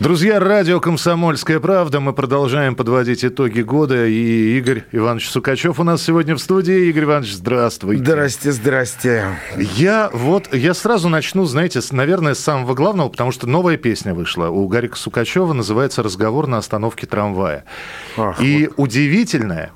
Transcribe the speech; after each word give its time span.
Друзья, 0.00 0.38
радио 0.38 0.78
«Комсомольская 0.78 1.58
правда». 1.58 1.98
Мы 1.98 2.12
продолжаем 2.12 2.76
подводить 2.76 3.24
итоги 3.24 3.62
года. 3.62 4.06
И 4.06 4.56
Игорь 4.56 4.84
Иванович 4.92 5.28
Сукачев 5.28 5.80
у 5.80 5.82
нас 5.82 6.04
сегодня 6.04 6.36
в 6.36 6.38
студии. 6.38 6.88
Игорь 6.88 7.02
Иванович, 7.02 7.34
здравствуйте. 7.34 8.04
Здрасте, 8.04 8.52
здрасте. 8.52 9.24
Я 9.56 10.08
вот, 10.12 10.54
я 10.54 10.74
сразу 10.74 11.08
начну, 11.08 11.46
знаете, 11.46 11.80
с, 11.80 11.90
наверное, 11.90 12.34
с 12.34 12.38
самого 12.38 12.74
главного, 12.74 13.08
потому 13.08 13.32
что 13.32 13.48
новая 13.48 13.76
песня 13.76 14.14
вышла 14.14 14.50
у 14.50 14.68
Гарика 14.68 14.96
Сукачева, 14.96 15.52
называется 15.52 16.04
«Разговор 16.04 16.46
на 16.46 16.58
остановке 16.58 17.08
трамвая». 17.08 17.64
Ах, 18.16 18.40
и 18.40 18.70
удивительное, 18.76 19.72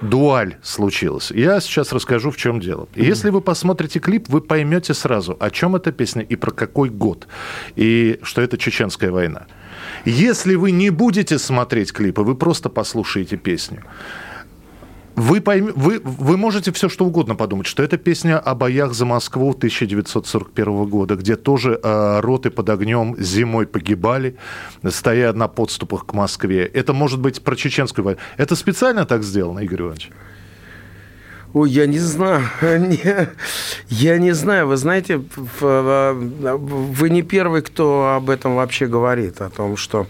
дуаль 0.00 0.56
случилась. 0.62 1.30
Я 1.30 1.60
сейчас 1.60 1.92
расскажу, 1.92 2.30
в 2.30 2.36
чем 2.36 2.60
дело. 2.60 2.88
И 2.94 3.04
Если 3.04 3.30
вы 3.30 3.40
посмотрите 3.40 3.98
клип, 3.98 4.28
вы 4.28 4.40
поймете 4.40 4.94
сразу, 4.94 5.36
о 5.40 5.50
чем 5.50 5.76
эта 5.76 5.92
песня 5.92 6.22
и 6.22 6.36
про 6.36 6.50
какой 6.50 6.90
год. 6.90 7.26
И 7.76 8.18
что 8.22 8.42
это 8.42 8.58
чеченская 8.58 9.10
война. 9.10 9.46
Если 10.04 10.54
вы 10.54 10.70
не 10.70 10.90
будете 10.90 11.38
смотреть 11.38 11.92
клипы, 11.92 12.22
вы 12.22 12.34
просто 12.34 12.68
послушаете 12.68 13.36
песню. 13.36 13.82
Вы, 15.18 15.40
пойм... 15.40 15.72
вы, 15.74 16.00
вы 16.04 16.36
можете 16.36 16.70
все 16.70 16.88
что 16.88 17.04
угодно 17.04 17.34
подумать, 17.34 17.66
что 17.66 17.82
это 17.82 17.96
песня 17.96 18.38
о 18.38 18.54
боях 18.54 18.94
за 18.94 19.04
Москву 19.04 19.50
1941 19.50 20.84
года, 20.84 21.16
где 21.16 21.34
тоже 21.34 21.80
э, 21.82 22.20
роты 22.20 22.50
под 22.50 22.70
огнем 22.70 23.16
зимой 23.18 23.66
погибали, 23.66 24.36
стоя 24.88 25.32
на 25.32 25.48
подступах 25.48 26.06
к 26.06 26.14
Москве. 26.14 26.64
Это 26.66 26.92
может 26.92 27.18
быть 27.18 27.42
про 27.42 27.56
чеченскую 27.56 28.04
войну. 28.04 28.20
Это 28.36 28.54
специально 28.54 29.04
так 29.06 29.24
сделано, 29.24 29.58
Игорь 29.58 29.80
Иванович? 29.80 30.10
Ой, 31.52 31.70
я 31.70 31.86
не 31.86 31.98
знаю. 31.98 32.44
Я 33.88 34.18
не 34.18 34.32
знаю. 34.32 34.68
Вы 34.68 34.76
знаете, 34.76 35.20
вы 35.60 37.10
не 37.10 37.22
первый, 37.22 37.62
кто 37.62 38.14
об 38.14 38.30
этом 38.30 38.54
вообще 38.54 38.86
говорит, 38.86 39.40
о 39.40 39.48
том, 39.48 39.76
что 39.76 40.06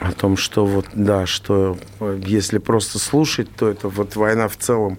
о 0.00 0.12
том, 0.12 0.36
что 0.36 0.66
вот, 0.66 0.86
да, 0.94 1.26
что 1.26 1.78
если 2.24 2.58
просто 2.58 2.98
слушать, 2.98 3.48
то 3.56 3.68
это 3.68 3.88
вот 3.88 4.16
война 4.16 4.48
в 4.48 4.56
целом. 4.56 4.98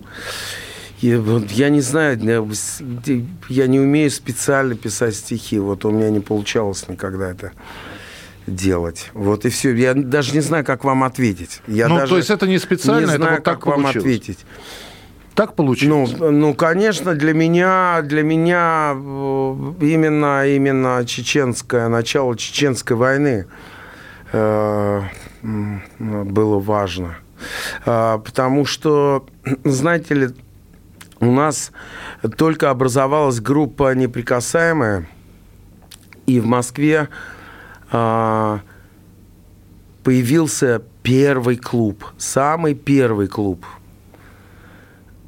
И 1.01 1.13
вот 1.15 1.51
я 1.51 1.69
не 1.69 1.81
знаю, 1.81 2.19
я 3.49 3.67
не 3.67 3.79
умею 3.79 4.09
специально 4.09 4.75
писать 4.75 5.15
стихи. 5.15 5.59
Вот 5.59 5.85
у 5.85 5.91
меня 5.91 6.09
не 6.09 6.19
получалось 6.19 6.87
никогда 6.87 7.29
это 7.29 7.51
делать. 8.47 9.11
Вот 9.13 9.45
и 9.45 9.49
все. 9.49 9.75
Я 9.75 9.93
даже 9.93 10.33
не 10.33 10.39
знаю, 10.39 10.65
как 10.65 10.83
вам 10.83 11.03
ответить. 11.03 11.61
Я 11.67 11.87
ну, 11.87 11.97
даже 11.97 12.09
то 12.09 12.17
есть 12.17 12.29
это 12.31 12.47
не 12.47 12.57
специально, 12.57 13.05
не 13.05 13.13
это 13.13 13.17
знаю, 13.17 13.35
вот 13.35 13.43
так 13.43 13.55
как 13.55 13.65
вам 13.67 13.83
получилось. 13.83 14.05
ответить. 14.05 14.39
Так 15.35 15.53
получилось? 15.53 16.15
Ну, 16.17 16.31
ну, 16.31 16.53
конечно, 16.55 17.13
для 17.13 17.33
меня, 17.33 18.01
для 18.01 18.23
меня 18.23 18.93
э, 18.95 19.73
именно, 19.81 20.47
именно 20.47 21.05
чеченское, 21.05 21.89
начало 21.89 22.35
чеченской 22.35 22.97
войны 22.97 23.45
было 25.41 26.59
важно. 26.59 27.17
Э, 27.85 28.19
потому 28.23 28.65
что, 28.65 29.25
знаете 29.63 30.13
ли, 30.13 30.29
у 31.19 31.31
нас 31.31 31.71
только 32.37 32.69
образовалась 32.69 33.39
группа 33.39 33.93
«Неприкасаемая», 33.95 35.07
и 36.25 36.39
в 36.39 36.45
Москве 36.45 37.07
э, 37.91 38.59
появился 40.03 40.81
первый 41.03 41.55
клуб, 41.55 42.05
самый 42.17 42.75
первый 42.75 43.27
клуб– 43.27 43.65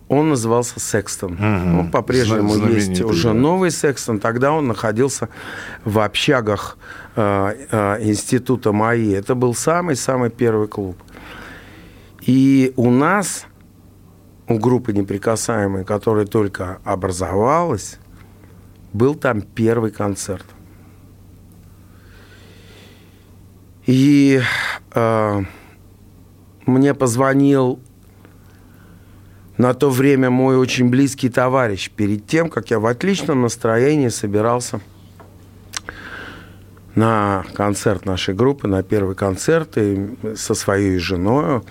он 0.10 0.30
назывался 0.30 0.80
Секстон. 0.80 1.34
Угу. 1.34 1.80
Он 1.80 1.92
по-прежнему 1.92 2.68
есть 2.68 3.00
уже 3.02 3.28
да. 3.28 3.34
новый 3.34 3.70
Секстон. 3.70 4.20
Тогда 4.20 4.52
он 4.52 4.68
находился 4.68 5.30
в 5.86 6.00
общагах 6.00 6.78
э, 7.20 7.68
э, 7.72 8.04
института 8.04 8.72
МАИ. 8.72 9.14
Это 9.14 9.36
был 9.36 9.54
самый-самый 9.54 10.30
первый 10.30 10.68
клуб. 10.68 10.96
И 12.22 12.74
у 12.78 12.90
нас, 12.90 13.46
у 14.48 14.58
группы 14.58 14.94
«Неприкасаемые», 14.94 15.84
которая 15.84 16.26
только 16.26 16.80
образовалась, 16.84 17.98
был 18.94 19.16
там 19.16 19.42
первый 19.42 19.92
концерт. 19.92 20.46
И 23.86 24.42
э, 24.94 25.44
мне 26.66 26.94
позвонил 26.94 27.80
на 29.58 29.74
то 29.74 29.90
время 29.90 30.30
мой 30.30 30.58
очень 30.58 30.90
близкий 30.90 31.30
товарищ, 31.30 31.90
перед 31.90 32.28
тем, 32.28 32.50
как 32.50 32.70
я 32.70 32.80
в 32.80 32.86
отличном 32.86 33.42
настроении 33.42 34.08
собирался 34.08 34.80
на 36.96 37.44
концерт 37.54 38.06
нашей 38.06 38.34
группы, 38.34 38.68
на 38.68 38.84
первый 38.84 39.16
концерт 39.16 39.78
и 39.78 40.16
со 40.36 40.54
своей 40.54 40.98
женой. 40.98 41.62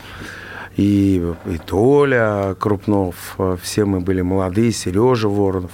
И, 0.77 1.17
и 1.47 1.59
Толя 1.67 2.55
Крупнов, 2.59 3.37
все 3.61 3.85
мы 3.85 4.01
были 4.01 4.21
молодые, 4.21 4.71
Сережа 4.71 5.29
Воронов. 5.29 5.73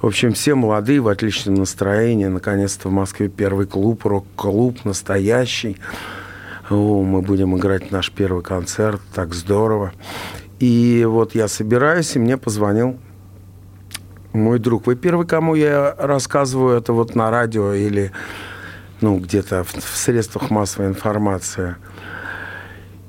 В 0.00 0.06
общем, 0.06 0.32
все 0.32 0.54
молодые, 0.54 1.00
в 1.00 1.08
отличном 1.08 1.56
настроении. 1.56 2.24
Наконец-то 2.24 2.88
в 2.88 2.92
Москве 2.92 3.28
первый 3.28 3.66
клуб, 3.66 4.06
рок-клуб, 4.06 4.78
настоящий. 4.84 5.76
О, 6.70 7.02
мы 7.02 7.20
будем 7.20 7.54
играть 7.58 7.90
наш 7.90 8.10
первый 8.10 8.42
концерт, 8.42 9.02
так 9.12 9.34
здорово. 9.34 9.92
И 10.58 11.04
вот 11.06 11.34
я 11.34 11.46
собираюсь, 11.46 12.16
и 12.16 12.18
мне 12.18 12.38
позвонил 12.38 12.98
мой 14.32 14.58
друг. 14.58 14.86
Вы 14.86 14.96
первый, 14.96 15.26
кому 15.26 15.54
я 15.54 15.94
рассказываю 15.98 16.78
это 16.78 16.92
вот 16.92 17.14
на 17.14 17.30
радио 17.30 17.74
или 17.74 18.12
ну, 19.00 19.18
где-то 19.18 19.64
в, 19.64 19.74
в 19.74 19.96
средствах 19.96 20.50
массовой 20.50 20.88
информации. 20.88 21.76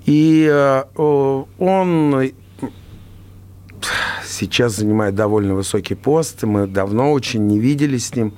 И 0.05 0.47
э, 0.51 0.83
он 0.95 2.31
сейчас 4.25 4.75
занимает 4.75 5.15
довольно 5.15 5.55
высокий 5.55 5.95
пост. 5.95 6.43
Мы 6.43 6.67
давно 6.67 7.11
очень 7.11 7.45
не 7.47 7.59
виделись 7.59 8.07
с 8.07 8.15
ним. 8.15 8.33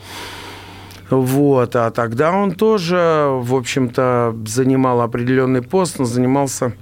Вот. 1.09 1.75
А 1.75 1.91
тогда 1.91 2.31
он 2.31 2.51
тоже, 2.51 3.27
в 3.31 3.55
общем-то, 3.55 4.35
занимал 4.45 5.01
определенный 5.01 5.61
пост, 5.61 5.99
но 5.99 6.05
занимался 6.05 6.73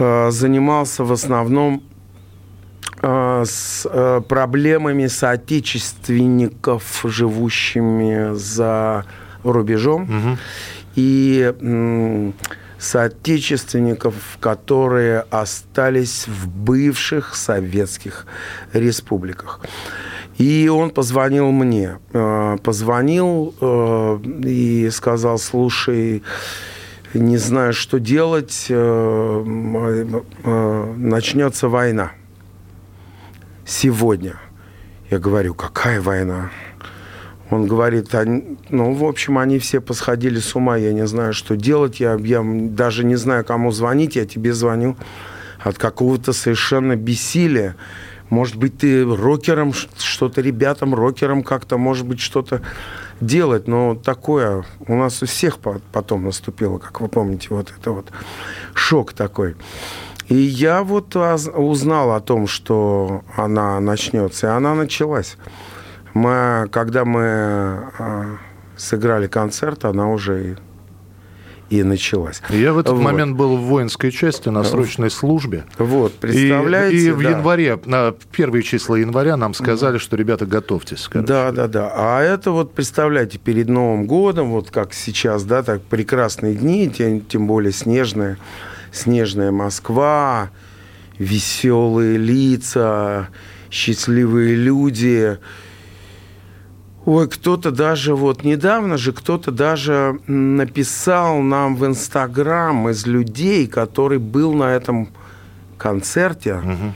Э, 0.00 0.30
занимался 0.30 1.04
в 1.04 1.12
основном 1.12 1.82
э, 3.02 3.44
с 3.46 3.86
э, 3.86 4.22
проблемами 4.26 5.08
соотечественников, 5.08 7.02
живущими 7.04 8.34
за 8.34 9.04
рубежом, 9.44 10.02
угу. 10.02 10.38
и 10.96 12.32
соотечественников, 12.78 14.14
которые 14.40 15.24
остались 15.30 16.26
в 16.26 16.48
бывших 16.48 17.34
советских 17.34 18.26
республиках. 18.72 19.60
И 20.38 20.68
он 20.68 20.90
позвонил 20.90 21.50
мне, 21.50 21.98
позвонил 22.62 23.54
и 24.42 24.88
сказал, 24.90 25.38
слушай, 25.38 26.22
не 27.14 27.36
знаю, 27.38 27.72
что 27.72 27.98
делать, 27.98 28.66
э, 28.68 28.74
э, 30.44 30.94
начнется 30.96 31.68
война. 31.68 32.12
Сегодня. 33.66 34.36
Я 35.10 35.18
говорю, 35.18 35.54
какая 35.54 36.00
война? 36.00 36.50
Он 37.50 37.66
говорит, 37.66 38.14
они, 38.14 38.56
ну, 38.68 38.92
в 38.92 39.04
общем, 39.04 39.36
они 39.36 39.58
все 39.58 39.80
посходили 39.80 40.38
с 40.38 40.54
ума, 40.54 40.76
я 40.76 40.92
не 40.92 41.06
знаю, 41.06 41.32
что 41.32 41.56
делать, 41.56 41.98
я, 41.98 42.14
я 42.14 42.42
даже 42.44 43.04
не 43.04 43.16
знаю, 43.16 43.44
кому 43.44 43.72
звонить, 43.72 44.14
я 44.16 44.24
тебе 44.24 44.52
звоню 44.52 44.96
от 45.58 45.76
какого-то 45.76 46.32
совершенно 46.32 46.94
бессилия. 46.94 47.74
Может 48.28 48.54
быть, 48.56 48.78
ты 48.78 49.04
рокером, 49.04 49.72
что-то 49.72 50.40
ребятам, 50.40 50.94
рокером 50.94 51.42
как-то, 51.42 51.76
может 51.76 52.06
быть, 52.06 52.20
что-то 52.20 52.62
делать, 53.20 53.66
но 53.66 53.96
такое 53.96 54.64
у 54.86 54.94
нас 54.94 55.20
у 55.22 55.26
всех 55.26 55.58
потом 55.58 56.24
наступило, 56.24 56.78
как 56.78 57.00
вы 57.00 57.08
помните, 57.08 57.48
вот 57.50 57.72
это 57.76 57.90
вот 57.90 58.06
шок 58.74 59.12
такой. 59.12 59.56
И 60.28 60.36
я 60.36 60.84
вот 60.84 61.16
узнал 61.16 62.12
о 62.12 62.20
том, 62.20 62.46
что 62.46 63.24
она 63.36 63.80
начнется, 63.80 64.46
и 64.46 64.50
она 64.50 64.76
началась. 64.76 65.36
Мы, 66.14 66.68
когда 66.70 67.04
мы 67.04 67.22
а, 67.98 68.38
сыграли 68.76 69.26
концерт, 69.26 69.84
она 69.84 70.08
уже 70.08 70.56
и 71.70 71.84
началась. 71.84 72.42
Я 72.50 72.72
в 72.72 72.78
этот 72.78 72.94
вот. 72.94 73.02
момент 73.02 73.36
был 73.36 73.56
в 73.56 73.60
воинской 73.60 74.10
части 74.10 74.48
на 74.48 74.64
срочной 74.64 75.08
службе. 75.08 75.64
Вот, 75.78 76.14
представляете? 76.14 76.96
И, 76.96 77.06
и 77.06 77.10
в 77.12 77.22
да. 77.22 77.30
январе, 77.30 77.78
на 77.84 78.12
первые 78.32 78.64
числа 78.64 78.96
января 78.96 79.36
нам 79.36 79.54
сказали, 79.54 79.98
что, 79.98 80.16
ребята, 80.16 80.46
готовьтесь. 80.46 81.08
Короче. 81.08 81.28
Да, 81.28 81.52
да, 81.52 81.68
да. 81.68 81.92
А 81.94 82.22
это 82.22 82.50
вот, 82.50 82.74
представляете, 82.74 83.38
перед 83.38 83.68
Новым 83.68 84.06
годом, 84.06 84.50
вот 84.50 84.70
как 84.72 84.92
сейчас, 84.92 85.44
да, 85.44 85.62
так 85.62 85.82
прекрасные 85.82 86.56
дни, 86.56 86.90
тем, 86.90 87.20
тем 87.20 87.46
более 87.46 87.72
снежная, 87.72 88.36
снежная 88.90 89.52
Москва, 89.52 90.50
веселые 91.18 92.18
лица, 92.18 93.28
счастливые 93.70 94.56
люди– 94.56 95.38
Ой, 97.12 97.26
кто-то 97.26 97.72
даже 97.72 98.14
вот 98.14 98.44
недавно 98.44 98.96
же 98.96 99.12
кто-то 99.12 99.50
даже 99.50 100.20
написал 100.28 101.40
нам 101.40 101.74
в 101.74 101.84
Инстаграм 101.84 102.88
из 102.88 103.04
людей, 103.04 103.66
который 103.66 104.18
был 104.18 104.52
на 104.52 104.72
этом 104.72 105.08
концерте, 105.76 106.54
угу. 106.54 106.94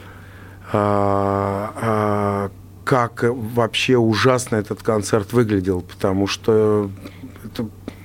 а, 0.72 1.72
а, 1.82 2.50
как 2.84 3.24
вообще 3.24 3.96
ужасно 3.96 4.54
этот 4.54 4.84
концерт 4.84 5.32
выглядел, 5.32 5.80
потому 5.80 6.28
что 6.28 6.88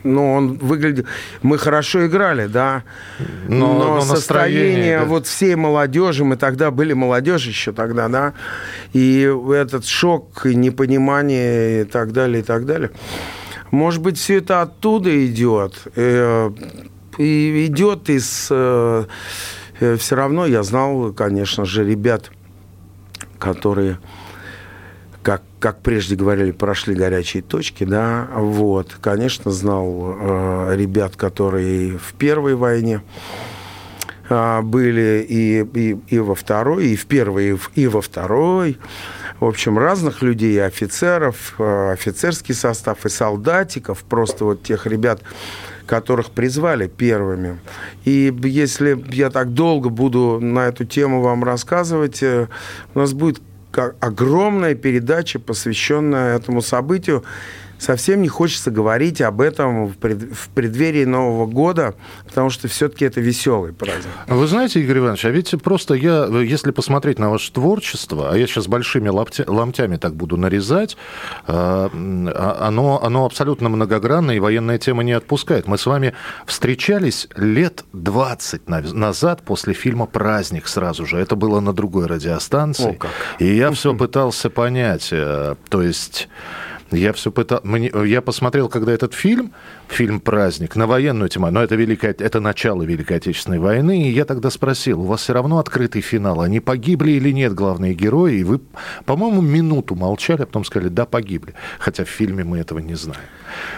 ну, 0.03 0.33
он 0.33 0.57
выглядел... 0.57 1.05
Мы 1.41 1.57
хорошо 1.57 2.05
играли, 2.05 2.47
да, 2.47 2.83
но, 3.47 3.73
но, 3.73 3.95
но 3.95 4.01
состояние 4.01 4.99
да. 4.99 5.05
вот 5.05 5.27
всей 5.27 5.55
молодежи, 5.55 6.23
мы 6.23 6.37
тогда 6.37 6.71
были 6.71 6.93
молодежь 6.93 7.45
еще 7.45 7.71
тогда, 7.71 8.07
да, 8.07 8.33
и 8.93 9.29
этот 9.53 9.85
шок, 9.85 10.45
и 10.45 10.55
непонимание 10.55 11.81
и 11.81 11.83
так 11.85 12.11
далее, 12.11 12.41
и 12.41 12.43
так 12.43 12.65
далее. 12.65 12.91
Может 13.71 14.01
быть, 14.01 14.17
все 14.17 14.37
это 14.37 14.61
оттуда 14.61 15.25
идет, 15.25 15.75
э, 15.95 16.51
и 17.17 17.65
идет 17.67 18.09
из... 18.09 18.47
Э, 18.49 19.05
э, 19.79 19.95
все 19.97 20.15
равно 20.15 20.45
я 20.45 20.63
знал, 20.63 21.13
конечно 21.13 21.65
же, 21.65 21.85
ребят, 21.85 22.31
которые 23.37 23.99
как, 25.59 25.81
прежде 25.81 26.15
говорили, 26.15 26.51
прошли 26.51 26.95
горячие 26.95 27.43
точки, 27.43 27.83
да, 27.83 28.27
вот, 28.33 28.95
конечно, 29.01 29.51
знал 29.51 30.15
э, 30.19 30.75
ребят, 30.75 31.15
которые 31.15 31.97
в 31.97 32.13
первой 32.13 32.55
войне 32.55 33.01
э, 34.29 34.61
были 34.61 35.25
и, 35.27 35.61
и, 35.61 35.97
и 36.07 36.19
во 36.19 36.35
второй, 36.35 36.87
и 36.87 36.95
в 36.95 37.05
первой, 37.05 37.49
и, 37.49 37.53
в, 37.53 37.71
и 37.75 37.87
во 37.87 38.01
второй, 38.01 38.77
в 39.39 39.45
общем, 39.45 39.77
разных 39.77 40.21
людей, 40.21 40.63
офицеров, 40.63 41.55
э, 41.59 41.91
офицерский 41.91 42.55
состав, 42.55 43.05
и 43.05 43.09
солдатиков, 43.09 44.03
просто 44.03 44.45
вот 44.45 44.63
тех 44.63 44.85
ребят, 44.85 45.21
которых 45.85 46.31
призвали 46.31 46.87
первыми. 46.87 47.59
И 48.05 48.33
если 48.43 49.03
я 49.11 49.29
так 49.29 49.53
долго 49.53 49.89
буду 49.89 50.39
на 50.39 50.67
эту 50.67 50.85
тему 50.85 51.21
вам 51.21 51.43
рассказывать, 51.43 52.21
э, 52.21 52.47
у 52.93 52.99
нас 52.99 53.13
будет 53.13 53.41
огромная 53.99 54.75
передача, 54.75 55.39
посвященная 55.39 56.35
этому 56.37 56.61
событию. 56.61 57.23
Совсем 57.79 58.21
не 58.21 58.27
хочется 58.27 58.71
говорить 58.71 59.21
об 59.21 59.39
этом 59.39 59.87
в, 59.87 59.97
пред, 59.97 60.21
в 60.21 60.49
преддверии 60.49 61.05
Нового 61.05 61.45
года, 61.45 61.95
потому 62.27 62.49
что 62.49 62.67
все-таки 62.67 63.05
это 63.05 63.21
веселый 63.21 63.71
праздник. 63.71 64.11
Вы 64.27 64.47
знаете, 64.47 64.81
Игорь 64.81 64.99
Иванович, 64.99 65.25
а 65.25 65.29
ведь 65.29 65.55
просто 65.63 65.93
я, 65.93 66.25
если 66.25 66.71
посмотреть 66.71 67.19
на 67.19 67.29
ваше 67.29 67.53
творчество, 67.53 68.31
а 68.31 68.37
я 68.37 68.47
сейчас 68.47 68.67
большими 68.67 69.07
ломтя, 69.07 69.45
ломтями 69.47 69.95
так 69.95 70.13
буду 70.13 70.35
нарезать, 70.35 70.97
а, 71.47 71.89
а, 71.93 72.67
оно, 72.67 73.01
оно 73.01 73.25
абсолютно 73.25 73.69
многогранное, 73.69 74.35
и 74.35 74.39
военная 74.39 74.77
тема 74.77 75.03
не 75.03 75.13
отпускает. 75.13 75.65
Мы 75.65 75.77
с 75.77 75.85
вами 75.85 76.13
встречались 76.45 77.29
лет 77.37 77.85
20 77.93 78.67
назад 78.67 79.41
после 79.43 79.73
фильма 79.73 80.05
«Праздник» 80.05 80.67
сразу 80.67 81.05
же. 81.05 81.17
Это 81.17 81.37
было 81.37 81.61
на 81.61 81.71
другой 81.71 82.07
радиостанции. 82.07 82.91
О, 82.91 82.93
как. 82.93 83.11
И 83.39 83.55
я 83.55 83.71
все 83.71 83.95
пытался 83.95 84.49
понять, 84.49 85.09
э, 85.11 85.55
то 85.69 85.81
есть... 85.81 86.27
Я 86.91 87.13
все 87.13 87.31
пытал... 87.31 87.61
Я 88.03 88.21
посмотрел, 88.21 88.67
когда 88.69 88.91
этот 88.91 89.13
фильм, 89.13 89.53
фильм 89.87 90.19
«Праздник», 90.19 90.75
на 90.75 90.87
военную 90.87 91.29
тему, 91.29 91.49
но 91.51 91.61
это, 91.61 91.75
великая... 91.75 92.15
это 92.17 92.39
начало 92.39 92.83
Великой 92.83 93.17
Отечественной 93.17 93.59
войны, 93.59 94.07
и 94.07 94.11
я 94.11 94.25
тогда 94.25 94.49
спросил, 94.49 95.01
у 95.01 95.05
вас 95.05 95.21
все 95.21 95.33
равно 95.33 95.59
открытый 95.59 96.01
финал, 96.01 96.41
они 96.41 96.59
погибли 96.59 97.11
или 97.11 97.31
нет, 97.31 97.53
главные 97.53 97.93
герои? 97.93 98.37
И 98.37 98.43
вы, 98.43 98.59
по-моему, 99.05 99.41
минуту 99.41 99.95
молчали, 99.95 100.43
а 100.43 100.45
потом 100.45 100.65
сказали, 100.65 100.89
да, 100.89 101.05
погибли. 101.05 101.53
Хотя 101.79 102.05
в 102.05 102.09
фильме 102.09 102.43
мы 102.43 102.59
этого 102.59 102.79
не 102.79 102.95
знаем. 102.95 103.21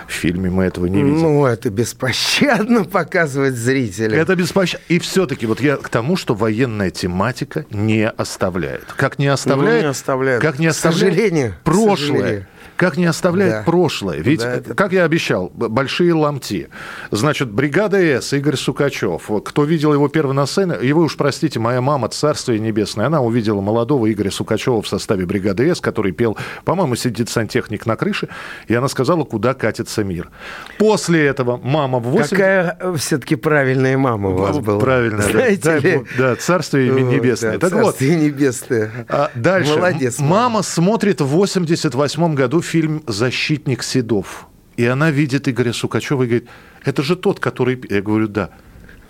В 0.07 0.11
фильме 0.11 0.49
мы 0.49 0.65
этого 0.65 0.85
не 0.85 1.01
видим. 1.01 1.21
Ну, 1.21 1.45
это 1.45 1.69
беспощадно 1.69 2.83
показывать 2.91 3.55
зрителям. 3.55 4.17
Это 4.17 4.35
беспощадно. 4.35 4.85
И 4.89 4.99
все-таки 4.99 5.45
вот 5.45 5.59
я 5.59 5.77
к 5.77 5.89
тому, 5.89 6.15
что 6.15 6.33
военная 6.33 6.91
тематика 6.91 7.65
не 7.71 8.07
оставляет. 8.07 8.85
Как 8.95 9.19
не 9.19 9.27
оставляет... 9.27 9.81
Ну, 9.81 9.81
не 9.81 9.89
оставляет. 9.89 10.41
Как 10.41 10.59
не 10.59 10.67
оставляет... 10.67 11.13
К 11.13 11.15
сожалению. 11.15 11.55
Прошлое. 11.63 11.97
К 11.97 12.11
сожалению 12.11 12.47
как 12.81 12.97
не 12.97 13.05
оставляет 13.05 13.53
да. 13.53 13.61
прошлое. 13.63 14.17
Ведь, 14.17 14.39
да, 14.39 14.55
это... 14.55 14.73
как 14.73 14.91
я 14.91 15.03
обещал, 15.03 15.51
большие 15.53 16.13
ломти. 16.13 16.69
Значит, 17.11 17.51
бригада 17.51 17.97
С, 17.99 18.33
Игорь 18.33 18.55
Сукачев. 18.55 19.29
Кто 19.45 19.63
видел 19.65 19.93
его 19.93 20.07
первый 20.07 20.33
на 20.33 20.47
сцене, 20.47 20.77
и 20.81 20.91
вы 20.91 21.03
уж 21.03 21.15
простите, 21.15 21.59
моя 21.59 21.79
мама, 21.79 22.09
царствие 22.09 22.57
небесное, 22.57 23.05
она 23.05 23.21
увидела 23.21 23.61
молодого 23.61 24.11
Игоря 24.11 24.31
Сукачева 24.31 24.81
в 24.81 24.87
составе 24.87 25.27
бригады 25.27 25.69
С, 25.69 25.79
который 25.79 26.11
пел, 26.11 26.35
по-моему, 26.65 26.95
сидит 26.95 27.29
сантехник 27.29 27.85
на 27.85 27.95
крыше, 27.95 28.29
и 28.67 28.73
она 28.73 28.87
сказала, 28.87 29.25
куда 29.25 29.53
катится 29.53 30.03
мир. 30.03 30.31
После 30.79 31.23
этого 31.23 31.57
мама 31.57 31.99
в 31.99 32.05
8... 32.05 32.29
Какая 32.29 32.77
э, 32.79 32.95
все-таки 32.97 33.35
правильная 33.35 33.95
мама 33.95 34.29
у 34.29 34.37
вас 34.37 34.57
была. 34.57 34.79
Правильно, 34.79 35.21
Знаете 35.21 35.61
да. 35.63 35.77
Ли? 35.77 36.01
Да, 36.17 36.35
царствие 36.35 36.89
небесное. 36.89 37.59
Да, 37.59 37.59
так 37.59 37.71
царствие 37.71 38.17
вот, 38.17 38.25
небесное. 38.25 38.91
А 39.07 39.29
дальше. 39.35 39.75
Молодец. 39.75 40.17
Мама. 40.17 40.31
мама 40.31 40.61
смотрит 40.63 41.21
в 41.21 41.27
88 41.27 42.33
году 42.33 42.61
фильм 42.71 43.03
«Защитник 43.07 43.83
седов». 43.83 44.47
И 44.77 44.85
она 44.85 45.11
видит 45.11 45.49
Игоря 45.49 45.73
Сукачева 45.73 46.23
и 46.23 46.27
говорит, 46.27 46.49
это 46.85 47.03
же 47.03 47.15
тот, 47.17 47.39
который... 47.41 47.81
Я 47.89 48.01
говорю, 48.01 48.29
да. 48.29 48.49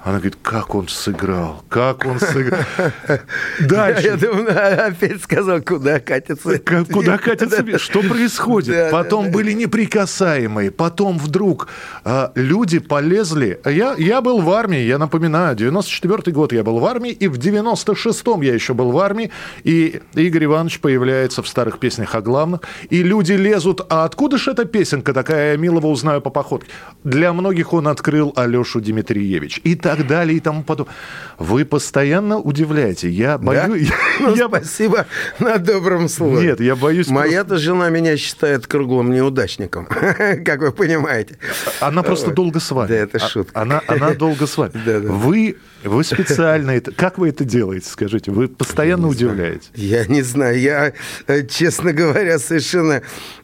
Она 0.03 0.15
говорит, 0.15 0.37
как 0.41 0.73
он 0.73 0.87
сыграл, 0.87 1.63
как 1.69 2.05
он 2.05 2.19
сыграл. 2.19 2.61
Дальше. 3.59 4.07
Я 4.07 4.17
думаю, 4.17 4.87
опять 4.87 5.21
сказал, 5.21 5.61
куда 5.61 5.99
катится. 5.99 6.57
Куда 6.91 7.19
катится? 7.19 7.63
Что 7.77 8.01
происходит? 8.01 8.89
Потом 8.89 9.29
были 9.29 9.51
неприкасаемые, 9.51 10.71
потом 10.71 11.19
вдруг 11.19 11.67
а, 12.03 12.31
люди 12.33 12.79
полезли. 12.79 13.59
Я, 13.63 13.93
я 13.97 14.21
был 14.21 14.41
в 14.41 14.49
армии, 14.49 14.79
я 14.79 14.97
напоминаю, 14.97 15.55
94 15.55 16.31
год 16.31 16.51
я 16.51 16.63
был 16.63 16.79
в 16.79 16.85
армии, 16.85 17.11
и 17.11 17.27
в 17.27 17.37
96-м 17.37 18.41
я 18.41 18.55
еще 18.55 18.73
был 18.73 18.91
в 18.91 18.97
армии, 18.97 19.31
и 19.63 20.01
Игорь 20.15 20.45
Иванович 20.45 20.79
появляется 20.79 21.43
в 21.43 21.47
старых 21.47 21.77
песнях 21.77 22.15
о 22.15 22.21
главных, 22.21 22.61
и 22.89 23.03
люди 23.03 23.33
лезут, 23.33 23.85
а 23.89 24.05
откуда 24.05 24.39
же 24.39 24.51
эта 24.51 24.65
песенка 24.65 25.13
такая, 25.13 25.51
я 25.51 25.57
милого 25.57 25.87
узнаю 25.87 26.21
по 26.21 26.31
походке? 26.31 26.71
Для 27.03 27.33
многих 27.33 27.71
он 27.73 27.87
открыл 27.87 28.33
Алешу 28.35 28.81
Дмитриевич. 28.81 29.61
И 29.63 29.75
так 29.95 30.01
так 30.01 30.07
далее 30.07 30.37
и 30.37 30.39
тому 30.39 30.63
подобное. 30.63 30.93
Вы 31.37 31.65
постоянно 31.65 32.37
удивляете. 32.37 33.09
Я 33.09 33.37
боюсь... 33.37 33.89
Да? 33.89 33.95
Ну, 34.19 34.35
я... 34.35 34.47
Спасибо 34.47 35.05
на 35.39 35.57
добром 35.57 36.09
слове. 36.09 36.47
Нет, 36.47 36.59
я 36.59 36.75
боюсь... 36.75 37.07
Моя-то 37.07 37.57
жена 37.57 37.89
меня 37.89 38.17
считает 38.17 38.67
круглым 38.67 39.11
неудачником, 39.11 39.85
как 40.45 40.61
вы 40.61 40.71
понимаете. 40.71 41.37
Она 41.79 42.03
просто 42.03 42.31
долго 42.31 42.59
с 42.59 42.71
вами. 42.71 42.89
Да, 42.89 42.95
это 42.95 43.17
а, 43.17 43.27
шутка. 43.27 43.59
Она, 43.59 43.81
она 43.87 44.13
долго 44.13 44.47
с 44.47 44.57
вами. 44.57 44.71
Да, 44.85 44.99
да. 44.99 45.11
Вы, 45.11 45.57
вы 45.83 46.03
специально... 46.03 46.71
Это... 46.71 46.91
Как 46.91 47.17
вы 47.17 47.29
это 47.29 47.43
делаете, 47.43 47.87
скажите? 47.89 48.31
Вы 48.31 48.47
постоянно 48.47 49.05
не 49.05 49.11
удивляете. 49.11 49.69
Знаю. 49.73 49.89
Я 49.89 50.05
не 50.05 50.21
знаю. 50.21 50.59
Я, 50.59 50.93
э, 51.27 51.45
честно 51.45 51.93
говоря, 51.93 52.39
совершенно 52.39 53.01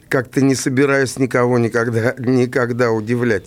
как-то 0.08 0.40
не 0.40 0.54
собираюсь 0.54 1.18
никого 1.18 1.58
никогда, 1.58 2.14
никогда 2.18 2.90
удивлять. 2.90 3.44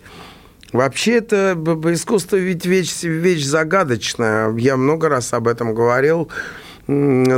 Вообще 0.72 1.18
это 1.18 1.54
искусство 1.94 2.38
ведь 2.38 2.66
вещь, 2.66 3.04
вещь 3.04 3.44
загадочная. 3.44 4.56
Я 4.56 4.78
много 4.78 5.10
раз 5.10 5.34
об 5.34 5.48
этом 5.48 5.74
говорил. 5.74 6.30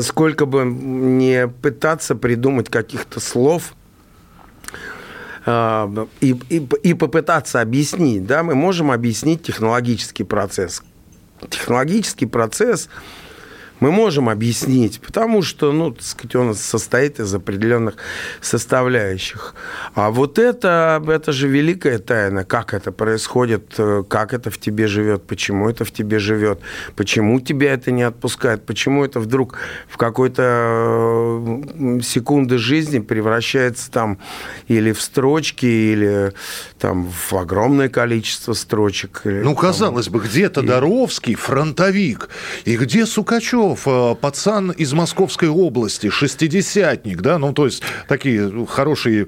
Сколько 0.01 0.45
бы 0.45 0.63
не 0.65 1.47
пытаться 1.47 2.15
придумать 2.15 2.69
каких-то 2.69 3.19
слов, 3.19 3.73
а, 5.45 6.07
и, 6.21 6.35
и, 6.49 6.67
и 6.83 6.93
попытаться 6.93 7.59
объяснить, 7.59 8.25
да, 8.25 8.43
мы 8.43 8.55
можем 8.55 8.91
объяснить 8.91 9.43
технологический 9.43 10.23
процесс. 10.23 10.81
Технологический 11.49 12.25
процесс 12.25 12.87
мы 13.83 13.91
можем 13.91 14.29
объяснить, 14.29 15.01
потому 15.01 15.41
что, 15.41 15.73
ну, 15.73 15.91
так 15.91 16.03
сказать, 16.03 16.35
он 16.35 16.55
состоит 16.55 17.19
из 17.19 17.35
определенных 17.35 17.95
составляющих. 18.39 19.55
А 19.93 20.09
вот 20.09 20.39
это, 20.39 21.03
это 21.05 21.33
же 21.33 21.49
великая 21.49 21.99
тайна, 21.99 22.45
как 22.45 22.73
это 22.73 22.93
происходит, 22.93 23.73
э, 23.77 24.03
как 24.07 24.33
это 24.33 24.49
в 24.49 24.57
тебе 24.57 24.87
живет, 24.87 25.27
почему 25.27 25.69
это 25.69 25.83
в 25.83 25.91
тебе 25.91 26.19
живет, 26.19 26.61
почему 26.95 27.41
тебя 27.41 27.73
это 27.73 27.91
не 27.91 28.03
отпускает, 28.03 28.65
почему 28.65 29.03
это 29.03 29.19
вдруг 29.19 29.57
в 29.89 29.97
какой-то 29.97 30.43
э, 31.75 31.99
секунды 32.03 32.59
жизни 32.59 32.99
превращается 32.99 33.91
там 33.91 34.17
или 34.69 34.93
в 34.93 35.01
строчки, 35.01 35.65
или 35.65 36.31
там 36.79 37.09
в 37.09 37.33
огромное 37.33 37.89
количество 37.89 38.53
строчек. 38.53 39.23
Ну, 39.25 39.53
казалось 39.55 40.07
бы, 40.07 40.21
где 40.21 40.47
Тодоровский, 40.47 41.35
фронтовик, 41.35 42.29
и 42.63 42.77
где 42.77 43.05
Сукачев, 43.05 43.72
э, 43.85 44.15
пацан 44.19 44.71
из 44.71 44.93
Московской 44.93 45.49
области, 45.49 46.09
шестидесятник, 46.09 47.21
да, 47.21 47.37
ну, 47.37 47.53
то 47.53 47.65
есть 47.65 47.83
такие 48.07 48.65
хорошие 48.67 49.27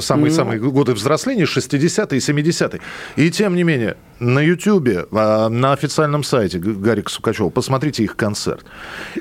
самые-самые 0.00 0.60
ну... 0.60 0.70
годы 0.70 0.94
взросления, 0.94 1.44
60-е 1.44 2.18
и 2.18 2.20
70-е. 2.20 2.80
И 3.16 3.30
тем 3.30 3.56
не 3.56 3.62
менее, 3.62 3.96
на 4.22 4.40
Ютьюбе, 4.40 5.06
а, 5.12 5.48
на 5.48 5.72
официальном 5.72 6.22
сайте 6.22 6.58
Гарика 6.58 7.10
Сукачева, 7.10 7.50
посмотрите 7.50 8.04
их 8.04 8.16
концерт. 8.16 8.64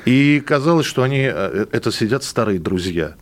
И 0.06 0.42
казалось, 0.46 0.86
что 0.86 1.04
они, 1.04 1.30
э, 1.32 1.66
это 1.72 1.92
сидят 1.92 2.24
старые 2.24 2.60
друзья. 2.60 3.16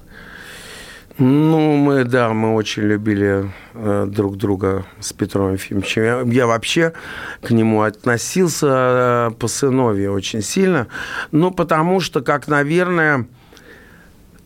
Ну, 1.20 1.76
мы, 1.76 2.06
да, 2.06 2.32
мы 2.34 2.54
очень 2.54 2.84
любили 2.84 3.52
э, 3.74 4.06
друг 4.08 4.38
друга 4.38 4.86
с 5.02 5.12
Петром 5.12 5.52
Ефимовичем. 5.52 6.04
Я, 6.04 6.22
я 6.22 6.48
вообще 6.48 6.94
к 7.42 7.52
нему 7.52 7.82
относился 7.82 8.68
э, 8.70 9.32
по 9.38 9.50
сыновье 9.50 10.12
очень 10.12 10.42
сильно. 10.42 10.88
Ну, 11.32 11.52
потому 11.52 12.00
что, 12.00 12.22
как, 12.22 12.48
наверное, 12.48 13.28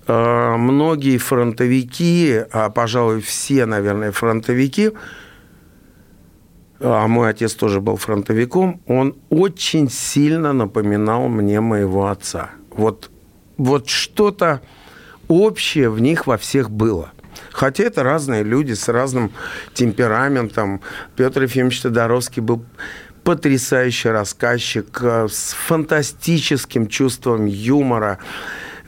э, 0.07 0.55
многие 0.57 1.19
фронтовики, 1.19 2.41
а, 2.51 2.71
пожалуй, 2.71 3.21
все, 3.21 3.67
наверное, 3.67 4.11
фронтовики, 4.11 4.93
а 6.79 7.07
мой 7.07 7.29
отец 7.29 7.53
тоже 7.53 7.81
был 7.81 7.97
фронтовиком, 7.97 8.81
он 8.87 9.15
очень 9.29 9.91
сильно 9.91 10.53
напоминал 10.53 11.27
мне 11.27 11.61
моего 11.61 12.07
отца. 12.07 12.49
Вот, 12.71 13.11
вот 13.57 13.89
что-то 13.89 14.61
общее 15.27 15.89
в 15.89 15.99
них 15.99 16.27
во 16.27 16.37
всех 16.37 16.69
было. 16.69 17.11
Хотя 17.51 17.83
это 17.83 18.03
разные 18.03 18.43
люди 18.43 18.73
с 18.73 18.87
разным 18.87 19.31
темпераментом. 19.73 20.81
Петр 21.15 21.43
Ефимович 21.43 21.81
Тодоровский 21.81 22.41
был 22.41 22.65
потрясающий 23.23 24.09
рассказчик 24.09 24.99
э, 25.01 25.27
с 25.29 25.53
фантастическим 25.53 26.87
чувством 26.87 27.45
юмора 27.45 28.19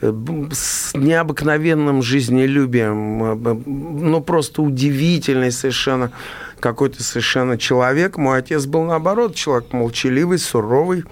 э, 0.02 0.12
с 0.52 0.92
необыкновенным 0.94 2.02
жизнелюбием, 2.02 3.24
э, 3.24 3.62
ну, 3.66 4.20
просто 4.20 4.62
удивительный 4.62 5.50
совершенно 5.50 6.12
какой-то 6.60 7.02
совершенно 7.02 7.56
человек. 7.56 8.18
Мой 8.18 8.38
отец 8.38 8.66
был, 8.66 8.84
наоборот, 8.84 9.34
человек 9.34 9.72
молчаливый, 9.72 10.38
суровый, 10.38 11.04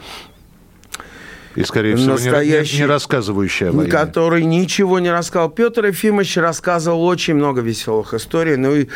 и, 1.54 1.64
скорее 1.64 1.96
всего, 1.96 2.12
настоящий, 2.12 2.76
не, 2.76 2.82
не 2.82 2.86
рассказывающий 2.86 3.68
о 3.68 3.72
войне. 3.72 3.90
Который 3.90 4.44
ничего 4.44 4.98
не 4.98 5.10
рассказал. 5.10 5.50
Петр 5.50 5.86
Ефимович 5.86 6.36
рассказывал 6.38 7.04
очень 7.04 7.34
много 7.34 7.60
веселых 7.60 8.14
историй. 8.14 8.56
Ну 8.56 8.74
и, 8.74 8.88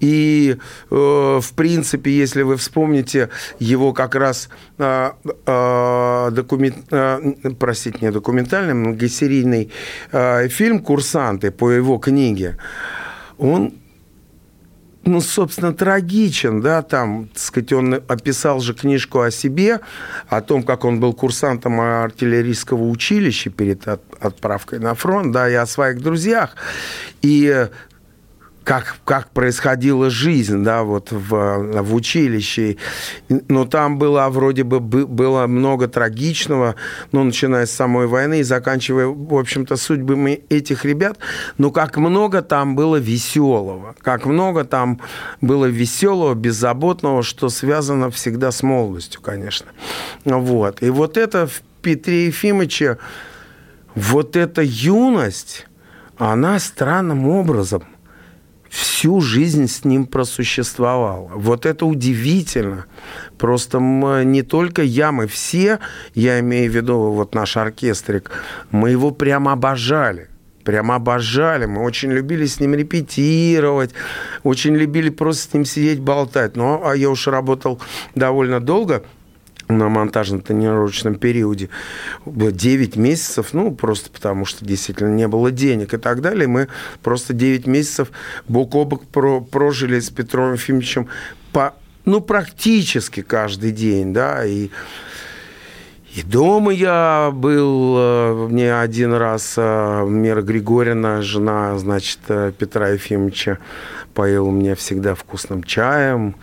и 0.00 0.56
э, 0.90 0.94
в 1.42 1.52
принципе, 1.54 2.10
если 2.10 2.42
вы 2.42 2.56
вспомните 2.56 3.28
его 3.58 3.92
как 3.92 4.14
раз 4.14 4.48
э, 4.78 5.10
э, 5.46 6.30
документ, 6.32 6.76
э, 6.90 7.32
простите, 7.58 7.98
не 8.00 8.10
документальный, 8.10 8.74
многосерийный 8.74 9.70
э, 10.12 10.48
фильм 10.48 10.80
«Курсанты» 10.80 11.50
по 11.50 11.70
его 11.70 11.98
книге, 11.98 12.56
он 13.38 13.74
ну, 15.06 15.20
собственно, 15.20 15.72
трагичен, 15.72 16.60
да, 16.60 16.82
там, 16.82 17.28
так 17.28 17.38
сказать, 17.38 17.72
он 17.72 17.94
описал 17.94 18.60
же 18.60 18.74
книжку 18.74 19.20
о 19.20 19.30
себе, 19.30 19.80
о 20.28 20.40
том, 20.40 20.64
как 20.64 20.84
он 20.84 20.98
был 20.98 21.14
курсантом 21.14 21.80
артиллерийского 21.80 22.82
училища 22.82 23.50
перед 23.50 23.86
отправкой 24.20 24.80
на 24.80 24.94
фронт, 24.94 25.32
да, 25.32 25.48
и 25.48 25.54
о 25.54 25.66
своих 25.66 26.02
друзьях. 26.02 26.56
И 27.22 27.68
как, 28.66 28.96
как 29.04 29.30
происходила 29.30 30.10
жизнь, 30.10 30.64
да, 30.64 30.82
вот 30.82 31.12
в, 31.12 31.82
в 31.82 31.94
училище. 31.94 32.78
Но 33.28 33.64
там 33.64 33.96
было 33.96 34.28
вроде 34.28 34.64
бы 34.64 34.80
было 34.80 35.46
много 35.46 35.86
трагичного, 35.86 36.74
ну, 37.12 37.22
начиная 37.22 37.66
с 37.66 37.70
самой 37.70 38.08
войны 38.08 38.40
и 38.40 38.42
заканчивая, 38.42 39.06
в 39.06 39.34
общем-то, 39.38 39.76
судьбами 39.76 40.42
этих 40.48 40.84
ребят. 40.84 41.16
Но 41.58 41.70
как 41.70 41.96
много 41.96 42.42
там 42.42 42.74
было 42.74 42.96
веселого, 42.96 43.94
как 44.00 44.26
много 44.26 44.64
там 44.64 45.00
было 45.40 45.66
веселого, 45.66 46.34
беззаботного, 46.34 47.22
что 47.22 47.50
связано 47.50 48.10
всегда 48.10 48.50
с 48.50 48.64
молодостью, 48.64 49.20
конечно. 49.20 49.68
Вот. 50.24 50.82
И 50.82 50.90
вот 50.90 51.16
это 51.16 51.46
в 51.46 51.62
Петре 51.82 52.26
Ефимовиче, 52.26 52.98
вот 53.94 54.34
эта 54.34 54.62
юность, 54.62 55.68
она 56.18 56.58
странным 56.58 57.28
образом– 57.28 57.84
всю 58.76 59.20
жизнь 59.20 59.68
с 59.68 59.84
ним 59.84 60.06
просуществовала. 60.06 61.30
Вот 61.34 61.66
это 61.66 61.86
удивительно. 61.86 62.86
Просто 63.38 63.80
мы, 63.80 64.24
не 64.24 64.42
только 64.42 64.82
я, 64.82 65.12
мы 65.12 65.26
все, 65.26 65.78
я 66.14 66.40
имею 66.40 66.70
в 66.70 66.74
виду 66.74 66.98
вот 67.12 67.34
наш 67.34 67.56
оркестрик, 67.56 68.30
мы 68.70 68.90
его 68.90 69.10
прямо 69.10 69.52
обожали. 69.52 70.28
Прямо 70.64 70.96
обожали. 70.96 71.66
Мы 71.66 71.82
очень 71.82 72.12
любили 72.12 72.44
с 72.44 72.60
ним 72.60 72.74
репетировать, 72.74 73.92
очень 74.42 74.74
любили 74.74 75.10
просто 75.10 75.50
с 75.50 75.54
ним 75.54 75.64
сидеть, 75.64 76.00
болтать. 76.00 76.56
Ну, 76.56 76.82
а 76.84 76.96
я 76.96 77.08
уж 77.08 77.28
работал 77.28 77.80
довольно 78.14 78.60
долго– 78.60 79.02
на 79.68 79.88
монтажно-тренировочном 79.88 81.16
периоде 81.16 81.68
9 82.24 82.96
месяцев, 82.96 83.48
ну, 83.52 83.72
просто 83.72 84.10
потому 84.10 84.44
что 84.44 84.64
действительно 84.64 85.14
не 85.14 85.28
было 85.28 85.50
денег 85.50 85.94
и 85.94 85.98
так 85.98 86.20
далее. 86.20 86.46
Мы 86.46 86.68
просто 87.02 87.32
9 87.32 87.66
месяцев 87.66 88.10
бок 88.48 88.74
о 88.74 88.84
бок 88.84 89.04
про 89.06 89.40
прожили 89.40 90.00
с 90.00 90.10
Петром 90.10 90.54
Ефимовичем 90.54 91.08
по, 91.52 91.74
ну, 92.04 92.20
практически 92.20 93.22
каждый 93.22 93.72
день, 93.72 94.12
да, 94.12 94.44
и 94.44 94.70
и 96.16 96.22
дома 96.22 96.72
я 96.72 97.30
был 97.30 97.94
э, 97.98 98.48
мне 98.48 98.74
один 98.74 99.12
раз 99.12 99.52
э, 99.58 100.06
Мира 100.08 100.40
Григорьевна, 100.40 101.20
жена, 101.20 101.76
значит, 101.76 102.20
э, 102.28 102.52
Петра 102.58 102.88
Ефимовича, 102.88 103.58
поила 104.14 104.48
мне 104.48 104.74
всегда 104.74 105.14
вкусным 105.14 105.62
чаем 105.62 106.34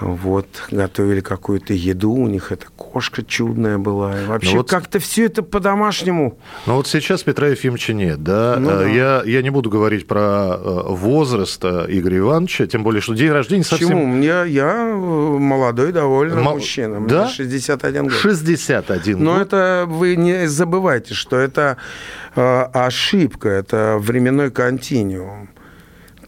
вот, 0.00 0.46
готовили 0.70 1.20
какую-то 1.20 1.74
еду, 1.74 2.12
у 2.12 2.26
них 2.26 2.52
эта 2.52 2.66
кошка 2.76 3.22
чудная 3.22 3.78
была. 3.78 4.20
И 4.22 4.24
вообще 4.24 4.52
ну 4.52 4.56
вот, 4.58 4.70
как-то 4.70 4.98
все 4.98 5.26
это 5.26 5.42
по-домашнему. 5.42 6.38
Ну 6.66 6.76
вот 6.76 6.86
сейчас 6.86 7.22
Петра 7.22 7.48
Ефимовича 7.48 7.92
нет, 7.92 8.22
да? 8.22 8.56
Ну, 8.58 8.70
да. 8.70 8.86
Я, 8.86 9.22
я 9.24 9.42
не 9.42 9.50
буду 9.50 9.68
говорить 9.68 10.06
про 10.06 10.56
э, 10.58 10.82
возраст 10.88 11.62
э, 11.64 11.86
Игоря 11.88 12.18
Ивановича, 12.18 12.66
тем 12.66 12.82
более, 12.82 13.02
что 13.02 13.14
день 13.14 13.30
рождения 13.30 13.64
совсем... 13.64 13.88
Почему? 13.88 14.22
Я, 14.22 14.44
я 14.44 14.74
э, 14.74 14.94
молодой 14.94 15.92
довольно 15.92 16.40
Мол... 16.40 16.54
мужчина, 16.54 17.06
да? 17.06 17.24
мне 17.24 17.30
61 17.30 18.04
год. 18.04 18.12
61 18.12 19.22
Но 19.22 19.40
это 19.40 19.84
вы 19.86 20.16
не 20.16 20.48
забывайте, 20.48 21.14
что 21.14 21.36
это 21.36 21.76
э, 22.34 22.62
ошибка, 22.72 23.48
это 23.48 23.96
временной 24.00 24.50
континуум. 24.50 25.48